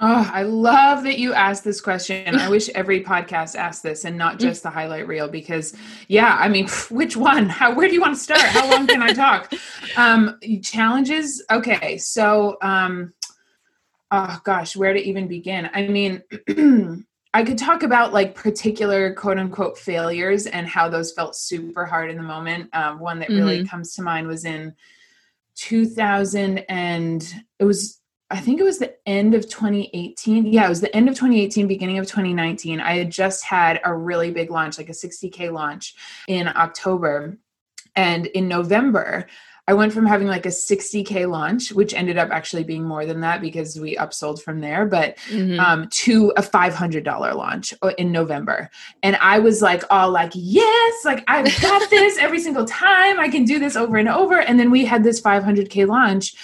Oh, 0.00 0.30
I 0.32 0.42
love 0.42 1.02
that 1.04 1.18
you 1.18 1.34
asked 1.34 1.64
this 1.64 1.80
question. 1.80 2.36
I 2.36 2.48
wish 2.48 2.68
every 2.68 3.02
podcast 3.02 3.56
asked 3.56 3.82
this 3.82 4.04
and 4.04 4.16
not 4.16 4.38
just 4.38 4.62
the 4.62 4.70
highlight 4.70 5.08
reel 5.08 5.26
because 5.26 5.74
yeah, 6.06 6.36
I 6.38 6.48
mean, 6.48 6.68
which 6.90 7.16
one? 7.16 7.48
How 7.48 7.74
where 7.74 7.88
do 7.88 7.94
you 7.94 8.00
want 8.00 8.14
to 8.14 8.20
start? 8.20 8.40
How 8.40 8.70
long 8.70 8.86
can 8.86 9.02
I 9.02 9.12
talk? 9.12 9.52
Um 9.96 10.38
challenges. 10.62 11.42
Okay. 11.50 11.98
So, 11.98 12.58
um 12.62 13.12
oh 14.10 14.38
gosh, 14.44 14.76
where 14.76 14.92
to 14.92 15.00
even 15.00 15.26
begin? 15.26 15.68
I 15.72 15.88
mean, 15.88 16.22
I 17.34 17.42
could 17.42 17.58
talk 17.58 17.82
about 17.82 18.12
like 18.12 18.34
particular 18.34 19.14
quote 19.14 19.38
unquote 19.38 19.78
failures 19.78 20.46
and 20.46 20.66
how 20.68 20.88
those 20.88 21.12
felt 21.12 21.36
super 21.36 21.84
hard 21.84 22.10
in 22.10 22.16
the 22.16 22.22
moment. 22.22 22.70
Um, 22.72 23.00
one 23.00 23.18
that 23.18 23.30
really 23.30 23.58
mm-hmm. 23.58 23.68
comes 23.68 23.94
to 23.94 24.02
mind 24.02 24.28
was 24.28 24.44
in 24.44 24.74
2000 25.56 26.58
and 26.68 27.34
it 27.58 27.64
was 27.64 28.00
I 28.30 28.40
think 28.40 28.60
it 28.60 28.64
was 28.64 28.78
the 28.78 28.94
end 29.08 29.34
of 29.34 29.48
2018. 29.48 30.46
Yeah, 30.46 30.66
it 30.66 30.68
was 30.68 30.82
the 30.82 30.94
end 30.94 31.08
of 31.08 31.14
2018, 31.14 31.66
beginning 31.66 31.98
of 31.98 32.06
2019. 32.06 32.80
I 32.80 32.98
had 32.98 33.10
just 33.10 33.44
had 33.44 33.80
a 33.84 33.94
really 33.94 34.30
big 34.30 34.50
launch, 34.50 34.76
like 34.76 34.90
a 34.90 34.92
60K 34.92 35.50
launch 35.50 35.94
in 36.26 36.48
October. 36.48 37.38
And 37.96 38.26
in 38.26 38.46
November, 38.46 39.26
I 39.68 39.74
went 39.74 39.92
from 39.92 40.06
having 40.06 40.28
like 40.28 40.46
a 40.46 40.50
60K 40.50 41.28
launch, 41.28 41.72
which 41.72 41.92
ended 41.92 42.16
up 42.16 42.30
actually 42.30 42.64
being 42.64 42.84
more 42.84 43.04
than 43.04 43.20
that 43.20 43.42
because 43.42 43.78
we 43.78 43.96
upsold 43.96 44.40
from 44.40 44.60
there, 44.60 44.86
but 44.86 45.18
mm-hmm. 45.28 45.60
um, 45.60 45.88
to 45.88 46.32
a 46.36 46.42
$500 46.42 47.04
launch 47.34 47.74
uh, 47.82 47.92
in 47.98 48.10
November. 48.10 48.70
And 49.02 49.16
I 49.16 49.38
was 49.40 49.60
like, 49.60 49.84
all 49.90 50.10
like, 50.10 50.32
yes, 50.34 51.04
like 51.04 51.22
I've 51.28 51.44
got 51.60 51.88
this 51.90 52.16
every 52.18 52.40
single 52.40 52.64
time. 52.64 53.20
I 53.20 53.28
can 53.28 53.44
do 53.44 53.58
this 53.58 53.76
over 53.76 53.98
and 53.98 54.08
over. 54.08 54.40
And 54.40 54.58
then 54.58 54.70
we 54.70 54.86
had 54.86 55.04
this 55.04 55.20
500K 55.20 55.86
launch 55.86 56.34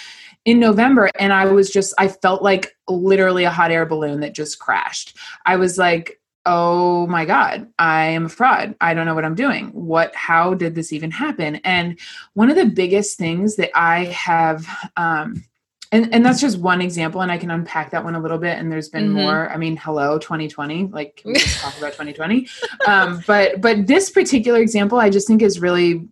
in 0.45 0.59
November 0.59 1.09
and 1.19 1.33
I 1.33 1.45
was 1.45 1.69
just 1.69 1.93
I 1.97 2.07
felt 2.07 2.41
like 2.41 2.75
literally 2.87 3.43
a 3.43 3.51
hot 3.51 3.71
air 3.71 3.85
balloon 3.85 4.21
that 4.21 4.35
just 4.35 4.59
crashed. 4.59 5.17
I 5.45 5.57
was 5.57 5.77
like, 5.77 6.21
"Oh 6.45 7.07
my 7.07 7.25
god, 7.25 7.67
I 7.79 8.05
am 8.05 8.25
a 8.25 8.29
fraud. 8.29 8.75
I 8.79 8.93
don't 8.93 9.07
know 9.07 9.15
what 9.15 9.25
I'm 9.25 9.35
doing. 9.35 9.69
What 9.69 10.15
how 10.15 10.53
did 10.53 10.75
this 10.75 10.93
even 10.93 11.11
happen?" 11.11 11.55
And 11.57 11.99
one 12.33 12.49
of 12.49 12.55
the 12.55 12.65
biggest 12.65 13.17
things 13.17 13.55
that 13.57 13.71
I 13.77 14.05
have 14.05 14.67
um 14.95 15.43
and, 15.91 16.13
and 16.13 16.25
that's 16.25 16.41
just 16.41 16.57
one 16.57 16.81
example 16.81 17.21
and 17.21 17.31
i 17.31 17.37
can 17.37 17.51
unpack 17.51 17.91
that 17.91 18.03
one 18.03 18.15
a 18.15 18.19
little 18.19 18.39
bit 18.39 18.57
and 18.57 18.71
there's 18.71 18.89
been 18.89 19.05
mm-hmm. 19.05 19.21
more 19.21 19.49
i 19.51 19.55
mean 19.55 19.77
hello 19.77 20.17
2020 20.17 20.87
like 20.87 21.15
can 21.17 21.31
we 21.31 21.39
just 21.39 21.61
talk 21.61 21.77
about 21.77 21.91
2020 21.97 22.47
um, 22.87 23.21
but 23.27 23.61
but 23.61 23.85
this 23.85 24.09
particular 24.09 24.59
example 24.59 24.99
i 24.99 25.09
just 25.09 25.27
think 25.27 25.41
is 25.41 25.59
really 25.59 26.07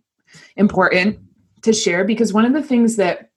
important 0.56 1.18
to 1.62 1.72
share 1.72 2.04
because 2.04 2.32
one 2.32 2.44
of 2.44 2.52
the 2.52 2.62
things 2.62 2.96
that 2.96 3.30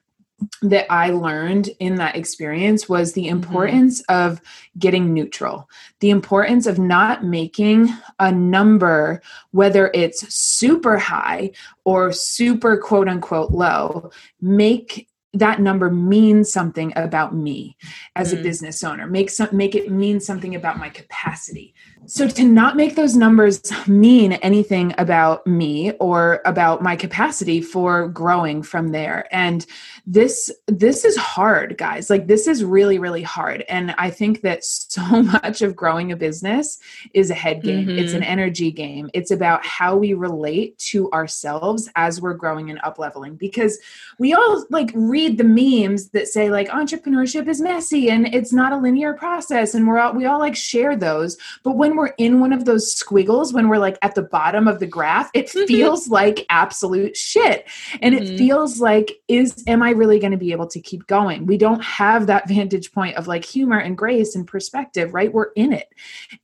that 0.62 0.92
I 0.92 1.12
learned 1.12 1.70
in 1.80 1.96
that 1.96 2.16
experience 2.16 2.88
was 2.88 3.14
the 3.14 3.26
mm-hmm. 3.26 3.38
importance 3.38 4.02
mm-hmm. 4.04 4.32
of 4.32 4.42
getting 4.78 5.14
neutral, 5.14 5.70
the 6.00 6.10
importance 6.10 6.68
of 6.68 6.80
not 6.80 7.24
making 7.24 7.90
a 8.20 8.32
number, 8.32 9.22
whether 9.52 9.92
it's 9.94 10.34
super 10.34 10.98
high 10.98 11.52
or 11.86 12.12
super 12.12 12.78
quote 12.78 13.08
unquote 13.08 13.52
low, 13.52 14.12
make 14.42 15.08
that 15.34 15.60
number 15.60 15.90
mean 15.90 16.44
something 16.44 16.94
about 16.96 17.36
me 17.36 17.78
as 18.16 18.32
mm-hmm. 18.32 18.40
a 18.40 18.44
business 18.44 18.84
owner 18.84 19.06
make 19.06 19.30
some 19.30 19.50
make 19.52 19.76
it 19.76 19.92
mean 19.92 20.20
something 20.20 20.56
about 20.56 20.80
my 20.80 20.90
capacity 20.90 21.76
so 22.08 22.26
to 22.26 22.44
not 22.46 22.78
make 22.78 22.96
those 22.96 23.18
numbers 23.18 23.62
mean 23.86 24.34
anything 24.34 24.96
about 24.98 25.46
me 25.46 25.92
or 26.00 26.42
about 26.46 26.82
my 26.82 26.96
capacity 26.96 27.62
for 27.62 28.08
growing 28.08 28.64
from 28.64 28.90
there. 28.90 29.28
And 29.30 29.66
this 30.06 30.50
this 30.68 31.04
is 31.04 31.18
hard 31.18 31.78
guys. 31.78 32.10
Like 32.10 32.28
this 32.28 32.48
is 32.48 32.64
really 32.64 32.98
really 32.98 33.24
hard. 33.24 33.66
And 33.68 33.94
i 33.98 34.10
think 34.10 34.42
that 34.42 34.64
so 34.64 35.02
much 35.24 35.62
of 35.62 35.76
growing 35.76 36.12
a 36.14 36.16
business 36.16 36.80
is 37.14 37.30
a 37.30 37.34
head 37.34 37.62
game. 37.62 37.88
Mm-hmm. 37.88 38.00
it's 38.00 38.14
an 38.14 38.24
energy 38.24 38.72
game. 38.72 39.10
It's 39.14 39.32
about 39.32 39.66
how 39.66 39.98
we 39.98 40.14
relate 40.14 40.78
to 40.92 41.12
ourselves 41.12 41.90
as 41.98 42.22
we're 42.22 42.36
growing 42.36 42.70
and 42.70 42.80
up 42.84 43.00
leveling 43.00 43.36
because 43.36 43.78
we 44.18 44.34
all 44.34 44.66
like 44.70 44.92
read 44.94 45.38
the 45.38 45.44
memes 45.44 46.10
that 46.12 46.30
say 46.30 46.50
like 46.50 46.70
entrepreneurship 46.70 47.50
is 47.50 47.60
messy 47.60 48.10
and 48.10 48.34
it's 48.34 48.54
not 48.54 48.72
a 48.72 48.78
linear 48.78 49.14
process 49.14 49.74
and 49.74 49.86
we're 49.86 50.00
all 50.00 50.14
we 50.14 50.26
all 50.26 50.40
like 50.40 50.56
share 50.56 50.96
those. 50.96 51.38
But 51.64 51.76
when 51.76 51.97
we're 51.98 52.14
in 52.18 52.40
one 52.40 52.54
of 52.54 52.66
those 52.66 52.94
squiggles, 52.94 53.54
when 53.54 53.68
we're 53.68 53.78
like 53.78 53.98
at 54.02 54.16
the 54.16 54.22
bottom 54.22 54.68
of 54.68 54.80
the 54.80 54.88
graph, 54.88 55.30
it 55.34 55.48
mm-hmm. 55.48 55.66
feels 55.66 56.08
like 56.08 56.46
absolute 56.50 57.18
shit. 57.18 57.68
And 58.02 58.16
mm-hmm. 58.16 58.34
it 58.34 58.38
feels 58.38 58.80
like, 58.80 59.12
is, 59.28 59.64
am 59.68 59.84
I 59.84 59.90
really 59.90 60.20
going 60.20 60.32
to 60.32 60.38
be 60.38 60.52
able 60.52 60.68
to 60.68 60.80
keep 60.80 61.08
going? 61.08 61.46
We 61.46 61.58
don't 61.58 61.84
have 61.84 62.28
that 62.28 62.48
vantage 62.48 62.92
point 62.92 63.18
of 63.18 63.28
like 63.28 63.44
humor 63.44 63.80
and 63.80 63.98
grace 63.98 64.36
and 64.36 64.48
perspective, 64.48 65.14
right? 65.14 65.34
We're 65.34 65.52
in 65.56 65.74
it. 65.74 65.88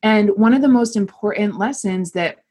And 0.02 0.32
one 0.32 0.54
of 0.54 0.62
the 0.62 0.68
most 0.68 0.96
important 0.96 1.58
lessons 1.58 2.12
that 2.12 2.43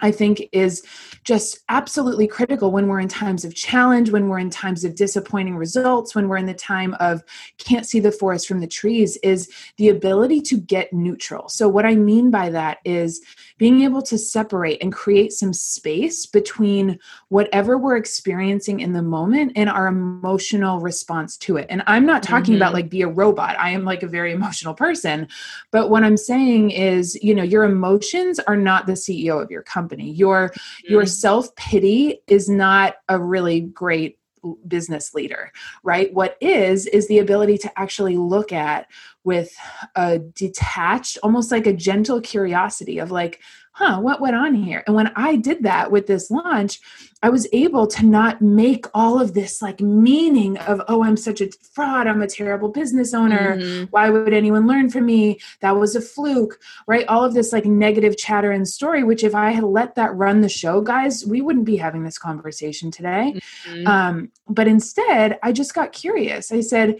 I 0.00 0.10
think 0.10 0.48
is 0.52 0.82
just 1.24 1.60
absolutely 1.68 2.26
critical 2.26 2.70
when 2.70 2.86
we're 2.86 3.00
in 3.00 3.08
times 3.08 3.44
of 3.44 3.54
challenge, 3.54 4.10
when 4.10 4.28
we're 4.28 4.38
in 4.38 4.50
times 4.50 4.84
of 4.84 4.94
disappointing 4.94 5.56
results, 5.56 6.14
when 6.14 6.28
we're 6.28 6.36
in 6.36 6.46
the 6.46 6.54
time 6.54 6.94
of 7.00 7.22
can't 7.58 7.86
see 7.86 8.00
the 8.00 8.12
forest 8.12 8.46
from 8.46 8.60
the 8.60 8.66
trees, 8.66 9.16
is 9.18 9.50
the 9.76 9.88
ability 9.88 10.40
to 10.42 10.56
get 10.56 10.92
neutral. 10.92 11.48
So, 11.48 11.68
what 11.68 11.86
I 11.86 11.94
mean 11.94 12.30
by 12.30 12.50
that 12.50 12.78
is 12.84 13.22
being 13.58 13.82
able 13.82 14.02
to 14.02 14.18
separate 14.18 14.82
and 14.82 14.92
create 14.92 15.32
some 15.32 15.52
space 15.52 16.26
between 16.26 16.98
whatever 17.28 17.78
we're 17.78 17.96
experiencing 17.96 18.80
in 18.80 18.92
the 18.92 19.02
moment 19.02 19.52
and 19.56 19.68
our 19.68 19.86
emotional 19.86 20.80
response 20.80 21.36
to 21.36 21.56
it. 21.56 21.66
And 21.70 21.82
I'm 21.86 22.06
not 22.06 22.22
talking 22.22 22.54
mm-hmm. 22.54 22.62
about 22.62 22.74
like 22.74 22.90
be 22.90 23.02
a 23.02 23.08
robot, 23.08 23.58
I 23.58 23.70
am 23.70 23.84
like 23.84 24.02
a 24.02 24.08
very 24.08 24.32
emotional 24.36 24.74
person. 24.74 25.28
But 25.70 25.90
what 25.90 26.04
I'm 26.04 26.16
saying 26.16 26.70
is, 26.70 27.14
you 27.22 27.34
know, 27.34 27.42
your 27.42 27.64
emotions 27.64 28.38
are 28.40 28.56
not 28.56 28.86
the 28.86 28.92
CEO 28.92 29.42
of 29.42 29.50
your 29.50 29.62
company 29.62 30.06
your 30.16 30.48
mm-hmm. 30.48 30.92
your 30.92 31.06
self-pity 31.06 32.20
is 32.26 32.48
not 32.48 32.96
a 33.08 33.20
really 33.20 33.60
great 33.60 34.18
business 34.66 35.14
leader 35.14 35.52
right? 35.82 36.12
What 36.12 36.36
is 36.40 36.86
is 36.86 37.08
the 37.08 37.18
ability 37.18 37.58
to 37.58 37.78
actually 37.78 38.16
look 38.16 38.52
at 38.52 38.88
with 39.24 39.54
a 39.94 40.18
detached 40.18 41.18
almost 41.22 41.50
like 41.50 41.66
a 41.66 41.72
gentle 41.72 42.20
curiosity 42.20 42.98
of 42.98 43.10
like 43.10 43.40
huh, 43.76 43.98
what 44.00 44.22
went 44.22 44.34
on 44.34 44.54
here? 44.54 44.82
And 44.86 44.96
when 44.96 45.12
I 45.16 45.36
did 45.36 45.62
that 45.64 45.90
with 45.90 46.06
this 46.06 46.30
launch, 46.30 46.80
I 47.22 47.28
was 47.28 47.46
able 47.52 47.86
to 47.88 48.06
not 48.06 48.40
make 48.40 48.86
all 48.94 49.20
of 49.20 49.34
this 49.34 49.60
like 49.60 49.82
meaning 49.82 50.56
of, 50.56 50.80
oh, 50.88 51.04
I'm 51.04 51.18
such 51.18 51.42
a 51.42 51.50
fraud. 51.74 52.06
I'm 52.06 52.22
a 52.22 52.26
terrible 52.26 52.70
business 52.70 53.12
owner. 53.12 53.58
Mm-hmm. 53.58 53.84
Why 53.90 54.08
would 54.08 54.32
anyone 54.32 54.66
learn 54.66 54.88
from 54.88 55.04
me? 55.04 55.40
That 55.60 55.76
was 55.76 55.94
a 55.94 56.00
fluke, 56.00 56.58
right? 56.86 57.06
All 57.06 57.22
of 57.22 57.34
this 57.34 57.52
like 57.52 57.66
negative 57.66 58.16
chatter 58.16 58.50
and 58.50 58.66
story, 58.66 59.04
which 59.04 59.22
if 59.22 59.34
I 59.34 59.50
had 59.50 59.64
let 59.64 59.94
that 59.96 60.14
run 60.16 60.40
the 60.40 60.48
show, 60.48 60.80
guys, 60.80 61.26
we 61.26 61.42
wouldn't 61.42 61.66
be 61.66 61.76
having 61.76 62.02
this 62.02 62.16
conversation 62.16 62.90
today. 62.90 63.38
Mm-hmm. 63.68 63.86
Um, 63.86 64.32
but 64.48 64.66
instead, 64.66 65.38
I 65.42 65.52
just 65.52 65.74
got 65.74 65.92
curious. 65.92 66.50
I 66.50 66.62
said, 66.62 66.96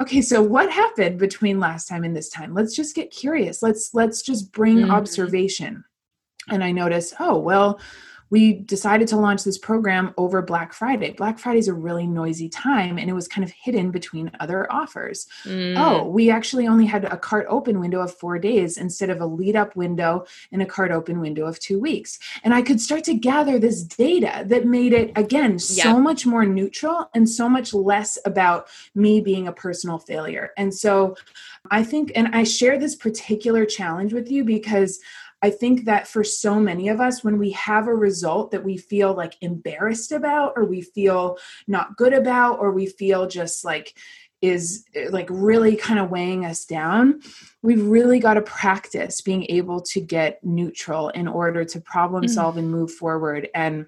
okay 0.00 0.22
so 0.22 0.40
what 0.40 0.70
happened 0.70 1.18
between 1.18 1.58
last 1.58 1.88
time 1.88 2.04
and 2.04 2.14
this 2.14 2.28
time 2.28 2.54
let's 2.54 2.76
just 2.76 2.94
get 2.94 3.10
curious 3.10 3.64
let's 3.64 3.92
let's 3.94 4.22
just 4.22 4.52
bring 4.52 4.76
mm-hmm. 4.76 4.92
observation 4.92 5.82
and 6.50 6.64
I 6.64 6.72
noticed, 6.72 7.14
oh, 7.20 7.38
well, 7.38 7.80
we 8.30 8.52
decided 8.52 9.08
to 9.08 9.16
launch 9.16 9.44
this 9.44 9.58
program 9.58 10.12
over 10.16 10.42
Black 10.42 10.72
Friday. 10.72 11.12
Black 11.12 11.38
Friday 11.38 11.58
is 11.58 11.68
a 11.68 11.74
really 11.74 12.06
noisy 12.06 12.48
time 12.48 12.98
and 12.98 13.08
it 13.08 13.14
was 13.14 13.26
kind 13.26 13.44
of 13.44 13.50
hidden 13.50 13.90
between 13.90 14.30
other 14.40 14.70
offers. 14.70 15.26
Mm. 15.44 15.76
Oh, 15.78 16.06
we 16.08 16.30
actually 16.30 16.66
only 16.66 16.86
had 16.86 17.04
a 17.04 17.16
cart 17.16 17.46
open 17.48 17.80
window 17.80 18.00
of 18.00 18.14
four 18.14 18.38
days 18.38 18.76
instead 18.76 19.10
of 19.10 19.20
a 19.20 19.26
lead 19.26 19.56
up 19.56 19.76
window 19.76 20.26
and 20.52 20.60
a 20.60 20.66
cart 20.66 20.90
open 20.90 21.20
window 21.20 21.46
of 21.46 21.58
two 21.58 21.80
weeks. 21.80 22.18
And 22.44 22.52
I 22.52 22.62
could 22.62 22.80
start 22.80 23.04
to 23.04 23.14
gather 23.14 23.58
this 23.58 23.82
data 23.82 24.44
that 24.46 24.66
made 24.66 24.92
it, 24.92 25.12
again, 25.16 25.58
so 25.58 25.98
much 25.98 26.26
more 26.26 26.44
neutral 26.44 27.08
and 27.14 27.28
so 27.28 27.48
much 27.48 27.72
less 27.72 28.18
about 28.24 28.68
me 28.94 29.20
being 29.20 29.48
a 29.48 29.52
personal 29.52 29.98
failure. 29.98 30.52
And 30.56 30.74
so 30.74 31.16
I 31.70 31.82
think, 31.82 32.12
and 32.14 32.28
I 32.34 32.44
share 32.44 32.78
this 32.78 32.94
particular 32.94 33.64
challenge 33.64 34.12
with 34.12 34.30
you 34.30 34.44
because 34.44 35.00
I 35.40 35.50
think 35.50 35.84
that 35.84 36.08
for 36.08 36.24
so 36.24 36.58
many 36.58 36.88
of 36.88 37.00
us, 37.00 37.22
when 37.22 37.38
we 37.38 37.52
have 37.52 37.86
a 37.86 37.94
result 37.94 38.50
that 38.50 38.64
we 38.64 38.76
feel 38.76 39.14
like 39.14 39.36
embarrassed 39.40 40.12
about, 40.12 40.54
or 40.56 40.64
we 40.64 40.82
feel 40.82 41.38
not 41.66 41.96
good 41.96 42.12
about, 42.12 42.58
or 42.58 42.72
we 42.72 42.86
feel 42.86 43.26
just 43.28 43.64
like 43.64 43.94
is 44.40 44.84
eh, 44.94 45.08
like 45.10 45.28
really 45.30 45.76
kind 45.76 45.98
of 45.98 46.10
weighing 46.10 46.44
us 46.44 46.64
down 46.64 47.20
we've 47.62 47.84
really 47.84 48.20
got 48.20 48.34
to 48.34 48.42
practice 48.42 49.20
being 49.20 49.44
able 49.48 49.80
to 49.80 50.00
get 50.00 50.38
neutral 50.44 51.08
in 51.08 51.26
order 51.26 51.64
to 51.64 51.80
problem 51.80 52.22
mm. 52.22 52.30
solve 52.30 52.54
mm. 52.54 52.58
and 52.58 52.70
move 52.70 52.92
forward 52.92 53.48
and 53.54 53.86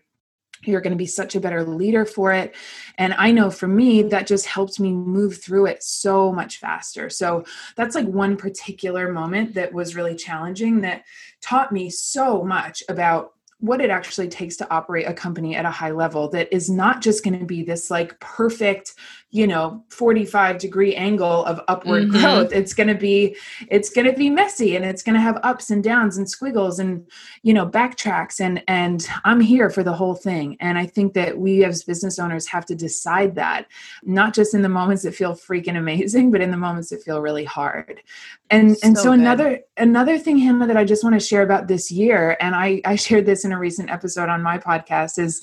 you're 0.65 0.81
going 0.81 0.93
to 0.93 0.97
be 0.97 1.07
such 1.07 1.35
a 1.35 1.41
better 1.41 1.65
leader 1.65 2.05
for 2.05 2.33
it. 2.33 2.55
And 2.99 3.15
i 3.15 3.31
know 3.31 3.51
for 3.51 3.69
me 3.69 4.03
that 4.03 4.27
just 4.27 4.47
helped 4.47 4.79
me 4.79 4.93
move 4.93 5.43
through 5.43 5.67
it 5.67 5.83
so 5.83 6.33
much 6.33 6.59
faster. 6.59 7.11
So 7.11 7.45
that's 7.77 7.95
like 7.95 8.07
one 8.07 8.37
particular 8.37 9.13
moment 9.13 9.55
that 9.55 9.73
was 9.73 9.97
really 9.97 10.15
challenging 10.15 10.83
that 10.83 11.05
taught 11.41 11.73
me 11.73 11.91
so 11.91 12.45
much 12.45 12.83
about 12.89 13.33
what 13.61 13.83
it 13.83 13.91
actually 13.91 14.29
takes 14.29 14.57
to 14.57 14.71
operate 14.73 15.07
a 15.07 15.13
company 15.13 15.55
at 15.55 15.67
a 15.67 15.71
high 15.71 15.91
level 15.91 16.31
that 16.31 16.53
is 16.53 16.71
not 16.71 17.03
just 17.03 17.23
going 17.23 17.39
to 17.39 17.45
be 17.45 17.63
this 17.63 17.91
like 17.91 18.19
perfect 18.19 18.95
you 19.33 19.47
know 19.47 19.83
45 19.91 20.59
degree 20.59 20.95
angle 20.95 21.45
of 21.45 21.61
upward 21.69 22.05
mm-hmm. 22.05 22.21
growth 22.21 22.53
it's 22.53 22.75
going 22.75 22.89
to 22.89 22.95
be 22.95 23.37
it's 23.69 23.89
going 23.91 24.07
to 24.07 24.13
be 24.13 24.29
messy 24.29 24.75
and 24.75 24.85
it's 24.85 25.03
going 25.03 25.15
to 25.15 25.21
have 25.21 25.39
ups 25.43 25.71
and 25.71 25.85
downs 25.85 26.19
and 26.19 26.29
squiggles 26.29 26.79
and 26.81 27.07
you 27.43 27.55
know 27.55 27.67
backtracks 27.67 28.41
and 28.41 28.63
and 28.67 29.07
i'm 29.25 29.41
here 29.41 29.71
for 29.71 29.85
the 29.85 29.93
whole 29.93 30.15
thing 30.15 30.57
and 30.61 30.77
i 30.77 30.85
think 30.85 31.15
that 31.15 31.39
we 31.39 31.65
as 31.65 31.85
business 31.85 32.19
owners 32.19 32.47
have 32.47 32.67
to 32.67 32.75
decide 32.75 33.37
that 33.37 33.67
not 34.03 34.35
just 34.35 34.53
in 34.53 34.63
the 34.63 34.69
moments 34.69 35.05
that 35.05 35.15
feel 35.15 35.35
freaking 35.35 35.79
amazing 35.79 36.31
but 36.33 36.41
in 36.41 36.51
the 36.51 36.57
moments 36.57 36.91
that 36.91 37.03
feel 37.03 37.21
really 37.21 37.45
hard 37.45 38.03
and 38.51 38.77
so 38.77 38.87
and 38.87 38.99
so 38.99 39.05
good. 39.05 39.21
another 39.21 39.61
another 39.77 40.19
thing 40.19 40.39
hannah 40.39 40.67
that 40.67 40.77
i 40.77 40.85
just 40.85 41.05
want 41.05 41.15
to 41.15 41.25
share 41.25 41.43
about 41.43 41.69
this 41.69 41.91
year 41.91 42.37
and 42.41 42.57
i 42.57 42.81
i 42.85 42.97
shared 42.97 43.27
this 43.27 43.45
in 43.45 43.53
a 43.53 43.59
recent 43.59 43.91
episode 43.91 44.29
on 44.29 44.43
my 44.43 44.59
podcast 44.59 45.19
is 45.19 45.41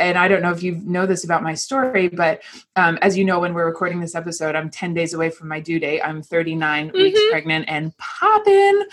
and 0.00 0.18
i 0.18 0.26
don't 0.26 0.42
know 0.42 0.50
if 0.50 0.62
you 0.62 0.76
know 0.84 1.06
this 1.06 1.24
about 1.24 1.42
my 1.42 1.54
story 1.54 2.08
but 2.08 2.42
um, 2.76 2.98
as 3.02 3.16
you 3.16 3.24
know 3.24 3.40
when 3.40 3.52
we're 3.52 3.66
recording 3.66 4.00
this 4.00 4.14
episode, 4.14 4.54
I'm 4.56 4.70
10 4.70 4.94
days 4.94 5.12
away 5.12 5.30
from 5.30 5.48
my 5.48 5.60
due 5.60 5.78
date. 5.78 6.00
I'm 6.02 6.22
39 6.22 6.88
mm-hmm. 6.88 6.96
weeks 6.96 7.20
pregnant 7.30 7.66
and 7.68 7.96
popping. 7.98 8.84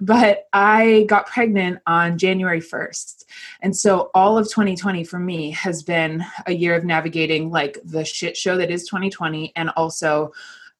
But 0.00 0.48
I 0.52 1.06
got 1.08 1.26
pregnant 1.26 1.80
on 1.86 2.18
January 2.18 2.60
1st. 2.60 3.24
And 3.60 3.76
so 3.76 4.10
all 4.14 4.38
of 4.38 4.48
2020 4.48 5.04
for 5.04 5.18
me 5.18 5.50
has 5.52 5.82
been 5.82 6.24
a 6.46 6.52
year 6.52 6.74
of 6.74 6.84
navigating 6.84 7.50
like 7.50 7.78
the 7.84 8.04
shit 8.04 8.36
show 8.36 8.56
that 8.56 8.70
is 8.70 8.86
2020 8.86 9.52
and 9.56 9.70
also 9.70 10.32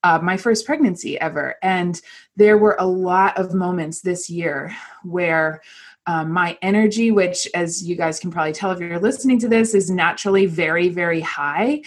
uh, 0.05 0.19
my 0.21 0.37
first 0.37 0.67
pregnancy 0.67 1.19
ever. 1.21 1.57
And 1.63 2.01
there 2.37 2.59
were 2.59 2.77
a 2.79 2.87
lot 2.87 3.39
of 3.39 3.55
moments 3.55 4.01
this 4.01 4.29
year 4.29 4.75
where 5.05 5.63
um, 6.07 6.33
my 6.33 6.59
energy, 6.63 7.11
which, 7.11 7.49
as 7.55 7.83
you 7.83 7.97
guys 7.97 8.19
can 8.19 8.31
probably 8.31 8.53
tell 8.53 8.71
if 8.73 8.81
you're 8.81 8.99
listening 8.99 9.39
to 9.41 9.49
this, 9.49 9.75
is 9.75 9.91
naturally 9.91 10.47
very, 10.47 10.89
very 10.89 11.21
high. 11.21 11.83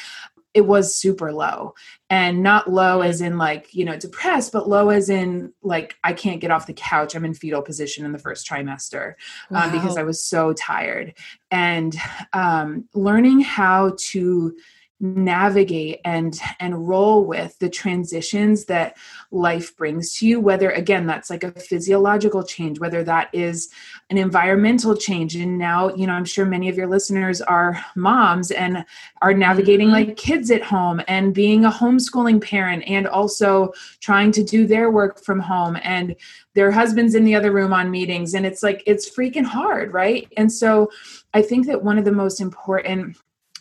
It 0.53 0.65
was 0.65 0.95
super 0.95 1.33
low. 1.33 1.75
And 2.09 2.41
not 2.41 2.71
low 2.71 3.01
as 3.01 3.19
in 3.19 3.37
like 3.37 3.73
you 3.73 3.83
know 3.83 3.97
depressed 3.97 4.53
but 4.53 4.69
low 4.69 4.89
as 4.89 5.09
in 5.09 5.51
like 5.63 5.97
i 6.03 6.13
can't 6.13 6.39
get 6.39 6.51
off 6.51 6.67
the 6.67 6.73
couch. 6.73 7.15
I'm 7.15 7.25
in 7.25 7.33
fetal 7.33 7.61
position 7.61 8.05
in 8.05 8.11
the 8.11 8.19
first 8.19 8.47
trimester 8.47 9.15
wow. 9.49 9.65
um, 9.65 9.71
because 9.71 9.97
i 9.97 10.03
was 10.03 10.23
so 10.23 10.53
tired. 10.53 11.13
And 11.51 11.95
um, 12.31 12.87
learning 12.93 13.41
how 13.41 13.97
to 14.11 14.55
navigate 15.01 15.99
and 16.05 16.39
and 16.61 16.87
roll 16.87 17.25
with 17.25 17.59
the 17.59 17.69
transitions 17.69 18.65
that 18.65 18.95
life 19.29 19.75
brings 19.75 20.17
to 20.17 20.25
you 20.25 20.39
whether 20.39 20.71
again 20.71 21.05
that's 21.05 21.29
like 21.29 21.43
a 21.43 21.51
physiological 21.51 22.43
change 22.43 22.79
whether 22.79 23.03
that 23.03 23.29
is 23.33 23.69
an 24.09 24.17
environmental 24.17 24.95
change. 24.95 25.35
And 25.35 25.57
now 25.57 25.93
you 25.95 26.07
know 26.07 26.13
i'm 26.13 26.23
sure 26.23 26.45
many 26.45 26.69
of 26.69 26.77
your 26.77 26.87
listeners 26.87 27.41
are 27.41 27.83
moms 27.97 28.51
and 28.51 28.85
are 29.21 29.33
navigating 29.33 29.87
mm-hmm. 29.87 30.07
like 30.07 30.17
kids 30.17 30.49
at 30.49 30.63
home 30.63 31.01
and 31.09 31.33
being 31.33 31.65
a 31.65 31.71
homeschooling 31.71 32.41
parent 32.41 32.83
and 32.87 33.05
also 33.05 33.73
trying 33.99 34.31
to 34.31 34.43
do 34.45 34.65
their 34.65 34.91
work 34.91 35.21
from 35.21 35.41
home 35.41 35.77
and 35.83 36.15
their 36.53 36.71
husbands 36.71 37.15
in 37.15 37.25
the 37.25 37.35
other 37.35 37.51
room 37.51 37.73
on 37.73 37.91
meetings. 37.91 38.33
And 38.33 38.45
it's 38.45 38.63
like 38.63 38.81
it's 38.85 39.09
freaking 39.09 39.43
hard 39.43 39.91
right? 39.93 40.31
And 40.37 40.51
so 40.51 40.89
i 41.33 41.41
think 41.41 41.67
that 41.67 41.83
one 41.83 41.97
of 41.97 42.05
the 42.05 42.11
most 42.11 42.39
important 42.39 43.17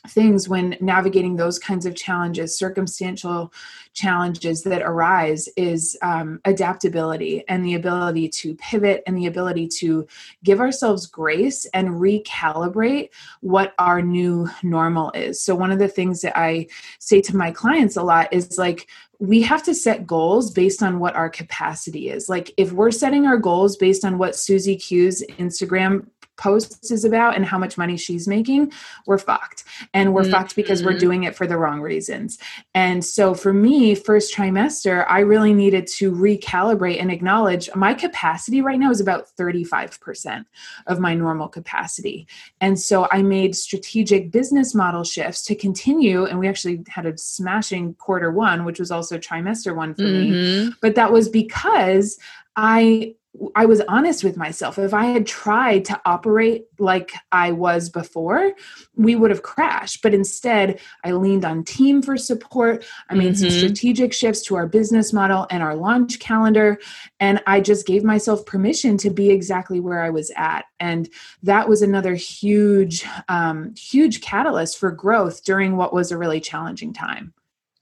things 0.08 0.48
when 0.48 0.76
navigating 0.80 1.36
those 1.36 1.58
kinds 1.58 1.86
of 1.86 1.94
challenges, 1.94 2.56
circumstantial 2.56 3.52
challenges 3.94 4.62
that 4.62 4.82
arise, 4.82 5.48
is 5.56 5.96
um, 6.02 6.40
adaptability 6.44 7.44
and 7.48 7.64
the 7.64 7.74
ability 7.74 8.28
to 8.28 8.54
pivot 8.56 9.02
and 9.06 9.16
the 9.16 9.26
ability 9.26 9.68
to 9.68 10.06
give 10.42 10.60
ourselves 10.60 11.06
grace 11.06 11.64
and 11.66 11.88
recalibrate 11.90 13.10
what 13.40 13.74
our 13.78 14.02
new 14.02 14.48
normal 14.62 15.10
is. 15.12 15.40
So, 15.40 15.54
one 15.54 15.72
of 15.72 15.78
the 15.78 15.88
things 15.88 16.20
that 16.20 16.36
I 16.38 16.66
say 16.98 17.20
to 17.22 17.36
my 17.36 17.50
clients 17.50 17.96
a 17.96 18.02
lot 18.02 18.32
is 18.32 18.58
like, 18.58 18.88
we 19.20 19.42
have 19.42 19.62
to 19.62 19.74
set 19.74 20.06
goals 20.06 20.50
based 20.50 20.82
on 20.82 20.98
what 20.98 21.14
our 21.14 21.30
capacity 21.30 22.10
is. 22.10 22.28
Like, 22.28 22.52
if 22.56 22.72
we're 22.72 22.90
setting 22.90 23.26
our 23.26 23.38
goals 23.38 23.76
based 23.76 24.04
on 24.04 24.18
what 24.18 24.36
Susie 24.36 24.76
Q's 24.76 25.24
Instagram 25.38 26.06
posts 26.36 26.90
is 26.90 27.04
about 27.04 27.36
and 27.36 27.44
how 27.44 27.58
much 27.58 27.78
money 27.78 27.96
she's 27.96 28.26
making, 28.26 28.72
we're 29.06 29.18
fucked. 29.18 29.64
And 29.92 30.12
we're 30.14 30.22
mm-hmm. 30.22 30.32
fucked 30.32 30.56
because 30.56 30.82
we're 30.82 30.92
mm-hmm. 30.92 30.98
doing 31.00 31.24
it 31.24 31.36
for 31.36 31.46
the 31.46 31.56
wrong 31.56 31.80
reasons. 31.80 32.38
And 32.74 33.04
so 33.04 33.34
for 33.34 33.52
me, 33.52 33.94
first 33.94 34.34
trimester, 34.34 35.04
I 35.08 35.20
really 35.20 35.54
needed 35.54 35.86
to 35.98 36.12
recalibrate 36.12 37.00
and 37.00 37.10
acknowledge 37.10 37.68
my 37.74 37.94
capacity 37.94 38.60
right 38.60 38.78
now 38.78 38.90
is 38.90 39.00
about 39.00 39.28
35% 39.38 40.44
of 40.86 41.00
my 41.00 41.14
normal 41.14 41.48
capacity. 41.48 42.26
And 42.60 42.78
so 42.78 43.08
I 43.10 43.22
made 43.22 43.56
strategic 43.56 44.30
business 44.30 44.74
model 44.74 45.04
shifts 45.04 45.44
to 45.44 45.54
continue. 45.54 46.24
And 46.24 46.38
we 46.38 46.48
actually 46.48 46.82
had 46.88 47.06
a 47.06 47.16
smashing 47.16 47.94
quarter 47.94 48.30
one, 48.30 48.64
which 48.64 48.78
was 48.78 48.90
also 48.90 49.18
trimester 49.18 49.74
one 49.74 49.94
for 49.94 50.02
mm-hmm. 50.02 50.66
me. 50.68 50.74
But 50.80 50.94
that 50.96 51.12
was 51.12 51.28
because 51.28 52.18
I 52.56 53.14
I 53.56 53.66
was 53.66 53.80
honest 53.88 54.22
with 54.22 54.36
myself. 54.36 54.78
If 54.78 54.94
I 54.94 55.06
had 55.06 55.26
tried 55.26 55.84
to 55.86 56.00
operate 56.04 56.66
like 56.78 57.12
I 57.32 57.50
was 57.52 57.90
before, 57.90 58.52
we 58.94 59.16
would 59.16 59.30
have 59.30 59.42
crashed. 59.42 60.02
But 60.02 60.14
instead, 60.14 60.80
I 61.04 61.12
leaned 61.12 61.44
on 61.44 61.64
team 61.64 62.00
for 62.00 62.16
support. 62.16 62.84
I 63.10 63.14
made 63.14 63.34
mm-hmm. 63.34 63.48
some 63.48 63.50
strategic 63.50 64.12
shifts 64.12 64.42
to 64.42 64.56
our 64.56 64.66
business 64.66 65.12
model 65.12 65.46
and 65.50 65.62
our 65.62 65.74
launch 65.74 66.20
calendar. 66.20 66.78
And 67.18 67.42
I 67.46 67.60
just 67.60 67.86
gave 67.86 68.04
myself 68.04 68.46
permission 68.46 68.96
to 68.98 69.10
be 69.10 69.30
exactly 69.30 69.80
where 69.80 70.02
I 70.02 70.10
was 70.10 70.30
at. 70.36 70.66
And 70.78 71.08
that 71.42 71.68
was 71.68 71.82
another 71.82 72.14
huge, 72.14 73.04
um, 73.28 73.74
huge 73.74 74.20
catalyst 74.20 74.78
for 74.78 74.92
growth 74.92 75.44
during 75.44 75.76
what 75.76 75.92
was 75.92 76.12
a 76.12 76.18
really 76.18 76.40
challenging 76.40 76.92
time. 76.92 77.34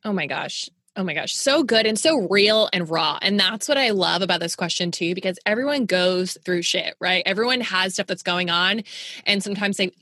Oh 0.04 0.12
my 0.12 0.26
gosh. 0.26 0.68
Oh 0.94 1.04
my 1.04 1.14
gosh, 1.14 1.34
so 1.34 1.62
good 1.62 1.86
and 1.86 1.98
so 1.98 2.28
real 2.28 2.68
and 2.74 2.88
raw. 2.88 3.18
And 3.22 3.40
that's 3.40 3.66
what 3.66 3.78
I 3.78 3.90
love 3.90 4.20
about 4.20 4.40
this 4.40 4.54
question 4.54 4.90
too, 4.90 5.14
because 5.14 5.38
everyone 5.46 5.86
goes 5.86 6.36
through 6.44 6.62
shit, 6.62 6.96
right? 7.00 7.22
Everyone 7.24 7.62
has 7.62 7.94
stuff 7.94 8.06
that's 8.06 8.22
going 8.22 8.50
on. 8.50 8.82
And 9.24 9.42
sometimes 9.42 9.78
they, 9.78 9.92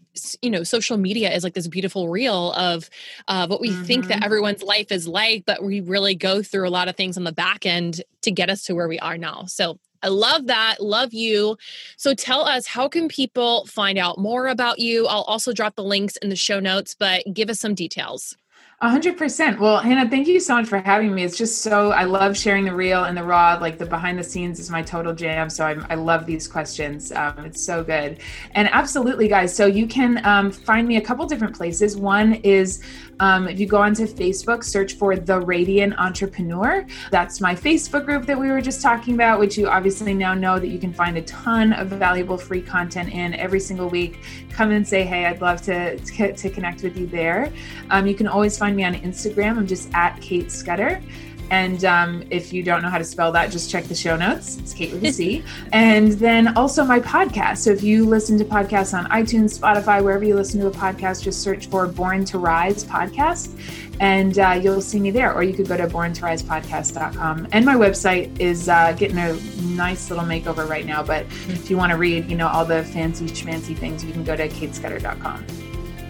you 0.43 0.51
know, 0.51 0.65
social 0.65 0.97
media 0.97 1.33
is 1.33 1.45
like 1.45 1.55
this 1.55 1.69
beautiful 1.69 2.09
reel 2.09 2.53
of 2.55 2.91
uh, 3.29 3.47
what 3.47 3.61
we 3.61 3.71
mm-hmm. 3.71 3.85
think 3.85 4.09
that 4.09 4.15
mm-hmm. 4.15 4.25
everyone's 4.25 4.65
life 4.65 4.91
is 4.91 5.07
like, 5.07 5.45
but 5.47 5.63
we 5.63 5.81
really 5.81 6.17
go 6.17 6.43
through 6.43 6.67
a 6.67 6.71
lot 6.71 6.89
of 6.89 6.97
things 6.97 7.17
on 7.17 7.23
the 7.23 7.33
back 7.33 7.67
end 7.67 8.03
to 8.23 8.33
get 8.33 8.51
us 8.51 8.65
to 8.65 8.75
where 8.75 8.89
we 8.89 8.99
are 8.99 9.17
now. 9.17 9.45
So 9.47 9.79
I 10.03 10.09
love 10.09 10.49
that. 10.49 10.81
Love 10.81 11.15
you. 11.15 11.57
So 11.99 12.15
tell 12.15 12.45
us, 12.45 12.67
how 12.67 12.89
can 12.89 13.07
people 13.07 13.65
find 13.67 13.97
out 13.97 14.19
more 14.19 14.49
about 14.49 14.81
you? 14.81 15.07
I'll 15.07 15.23
also 15.23 15.53
drop 15.53 15.77
the 15.77 15.85
links 15.85 16.17
in 16.17 16.31
the 16.31 16.37
show 16.37 16.59
notes, 16.59 16.97
but 16.99 17.23
give 17.33 17.49
us 17.49 17.61
some 17.61 17.75
details. 17.75 18.37
A 18.83 18.89
hundred 18.89 19.19
percent. 19.19 19.61
Well, 19.61 19.77
Hannah, 19.77 20.09
thank 20.09 20.27
you 20.27 20.41
so 20.41 20.55
much 20.55 20.67
for 20.67 20.79
having 20.79 21.15
me. 21.15 21.23
It's 21.23 21.37
just 21.37 21.61
so 21.61 21.93
I 21.93 22.05
love 22.05 22.35
sharing 22.35 22.65
the 22.65 22.75
real 22.75 23.05
and 23.05 23.15
the 23.15 23.23
raw. 23.23 23.59
Like 23.61 23.77
the 23.77 23.85
behind 23.85 24.19
the 24.19 24.25
scenes 24.25 24.59
is 24.59 24.71
my 24.71 24.81
total 24.81 25.13
jam. 25.13 25.51
So 25.51 25.67
I'm, 25.67 25.85
i 25.91 25.95
love 25.95 26.25
these 26.25 26.49
questions. 26.49 27.13
Um, 27.13 27.45
it's 27.45 27.63
so 27.63 27.85
good. 27.85 28.21
And 28.53 28.71
absolutely, 28.73 29.29
guys. 29.29 29.55
So 29.55 29.67
you 29.67 29.87
can 29.87 30.25
um, 30.25 30.51
find 30.51 30.89
me 30.89 30.97
a 30.97 31.01
couple 31.03 31.27
different 31.27 31.55
places. 31.55 31.99
One 31.99 32.37
is 32.37 32.83
um, 33.21 33.47
if 33.47 33.61
you 33.61 33.67
go 33.67 33.77
onto 33.77 34.07
Facebook, 34.07 34.65
search 34.65 34.95
for 34.95 35.15
the 35.15 35.39
Radiant 35.39 35.97
Entrepreneur. 35.99 36.87
That's 37.11 37.41
my 37.41 37.55
Facebook 37.55 38.07
group 38.07 38.27
that 38.27 38.39
we 38.39 38.49
were 38.49 38.63
just 38.63 38.83
talking 38.83 39.15
about, 39.15 39.39
which 39.39 39.57
you 39.57 39.69
obviously 39.69 40.15
now 40.15 40.35
know 40.35 40.59
that 40.59 40.69
you 40.69 40.79
can 40.79 40.93
find 40.93 41.17
a 41.19 41.23
ton 41.23 41.73
of 41.75 41.89
valuable 41.89 42.39
free 42.39 42.63
content 42.63 43.13
in 43.13 43.35
every 43.35 43.61
single 43.61 43.89
week. 43.89 44.21
Come 44.51 44.71
and 44.73 44.87
say, 44.87 45.05
hey, 45.05 45.27
I'd 45.27 45.41
love 45.41 45.63
to 45.63 45.99
to, 45.99 46.33
to 46.33 46.51
connect 46.51 46.83
with 46.83 46.97
you 46.97 47.07
there. 47.07 47.53
Um, 47.91 48.07
you 48.07 48.15
can 48.15 48.27
always 48.27 48.59
find 48.59 48.75
me 48.75 48.85
on 48.85 48.95
Instagram. 48.95 49.59
I'm 49.59 49.67
just 49.67 49.93
at 49.95 50.21
Kate 50.21 50.51
Scudder. 50.51 51.03
And 51.51 51.85
um, 51.85 52.25
if 52.31 52.53
you 52.53 52.63
don't 52.63 52.83
know 52.83 52.89
how 52.89 52.99
to 52.99 53.05
spell 53.05 53.33
that, 53.33 53.51
just 53.51 53.71
check 53.71 53.85
the 53.85 53.95
show 53.95 54.17
notes. 54.17 54.59
It's 54.59 54.73
Kate 54.73 54.93
with 54.93 55.05
a 55.05 55.13
C. 55.13 55.45
and 55.73 56.13
then 56.13 56.57
also 56.57 56.85
my 56.85 57.01
podcast. 57.01 57.59
So 57.59 57.71
if 57.71 57.83
you 57.83 58.07
listen 58.07 58.39
to 58.39 58.45
podcasts 58.45 58.97
on 58.97 59.07
iTunes, 59.11 59.59
Spotify, 59.59 60.03
wherever 60.03 60.25
you 60.25 60.35
listen 60.35 60.61
to 60.61 60.69
a 60.69 60.71
podcast, 60.71 61.23
just 61.23 61.43
search 61.43 61.67
for 61.67 61.87
Born 61.87 62.25
to 62.27 62.39
Rise 62.39 62.85
podcast 62.85 63.57
and 64.01 64.39
uh, 64.39 64.59
you'll 64.61 64.81
see 64.81 64.99
me 64.99 65.11
there. 65.11 65.33
Or 65.33 65.43
you 65.43 65.53
could 65.53 65.69
go 65.69 65.77
to 65.77 65.87
borntorisepodcast.com. 65.87 67.49
And 67.53 67.65
my 67.65 67.75
website 67.75 68.41
is 68.41 68.69
uh, 68.69 68.93
getting 68.93 69.19
a 69.19 69.35
nice 69.63 70.11
little 70.11 70.25
makeover 70.25 70.69
right 70.69 70.87
now. 70.87 71.03
But 71.03 71.27
if 71.49 71.71
you 71.71 71.77
want 71.77 71.93
to 71.93 71.99
read, 71.99 72.29
you 72.29 72.37
know, 72.37 72.49
all 72.49 72.65
the 72.65 72.83
fancy 72.85 73.27
schmancy 73.27 73.77
things, 73.77 74.03
you 74.03 74.13
can 74.13 74.25
go 74.25 74.35
to 74.35 74.49
katescudder.com. 74.49 75.47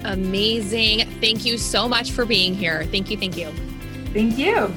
Amazing. 0.04 1.10
Thank 1.20 1.44
you 1.44 1.58
so 1.58 1.88
much 1.88 2.12
for 2.12 2.24
being 2.24 2.54
here. 2.54 2.84
Thank 2.84 3.10
you. 3.10 3.18
Thank 3.18 3.36
you. 3.36 3.52
Thank 4.12 4.38
you. 4.38 4.72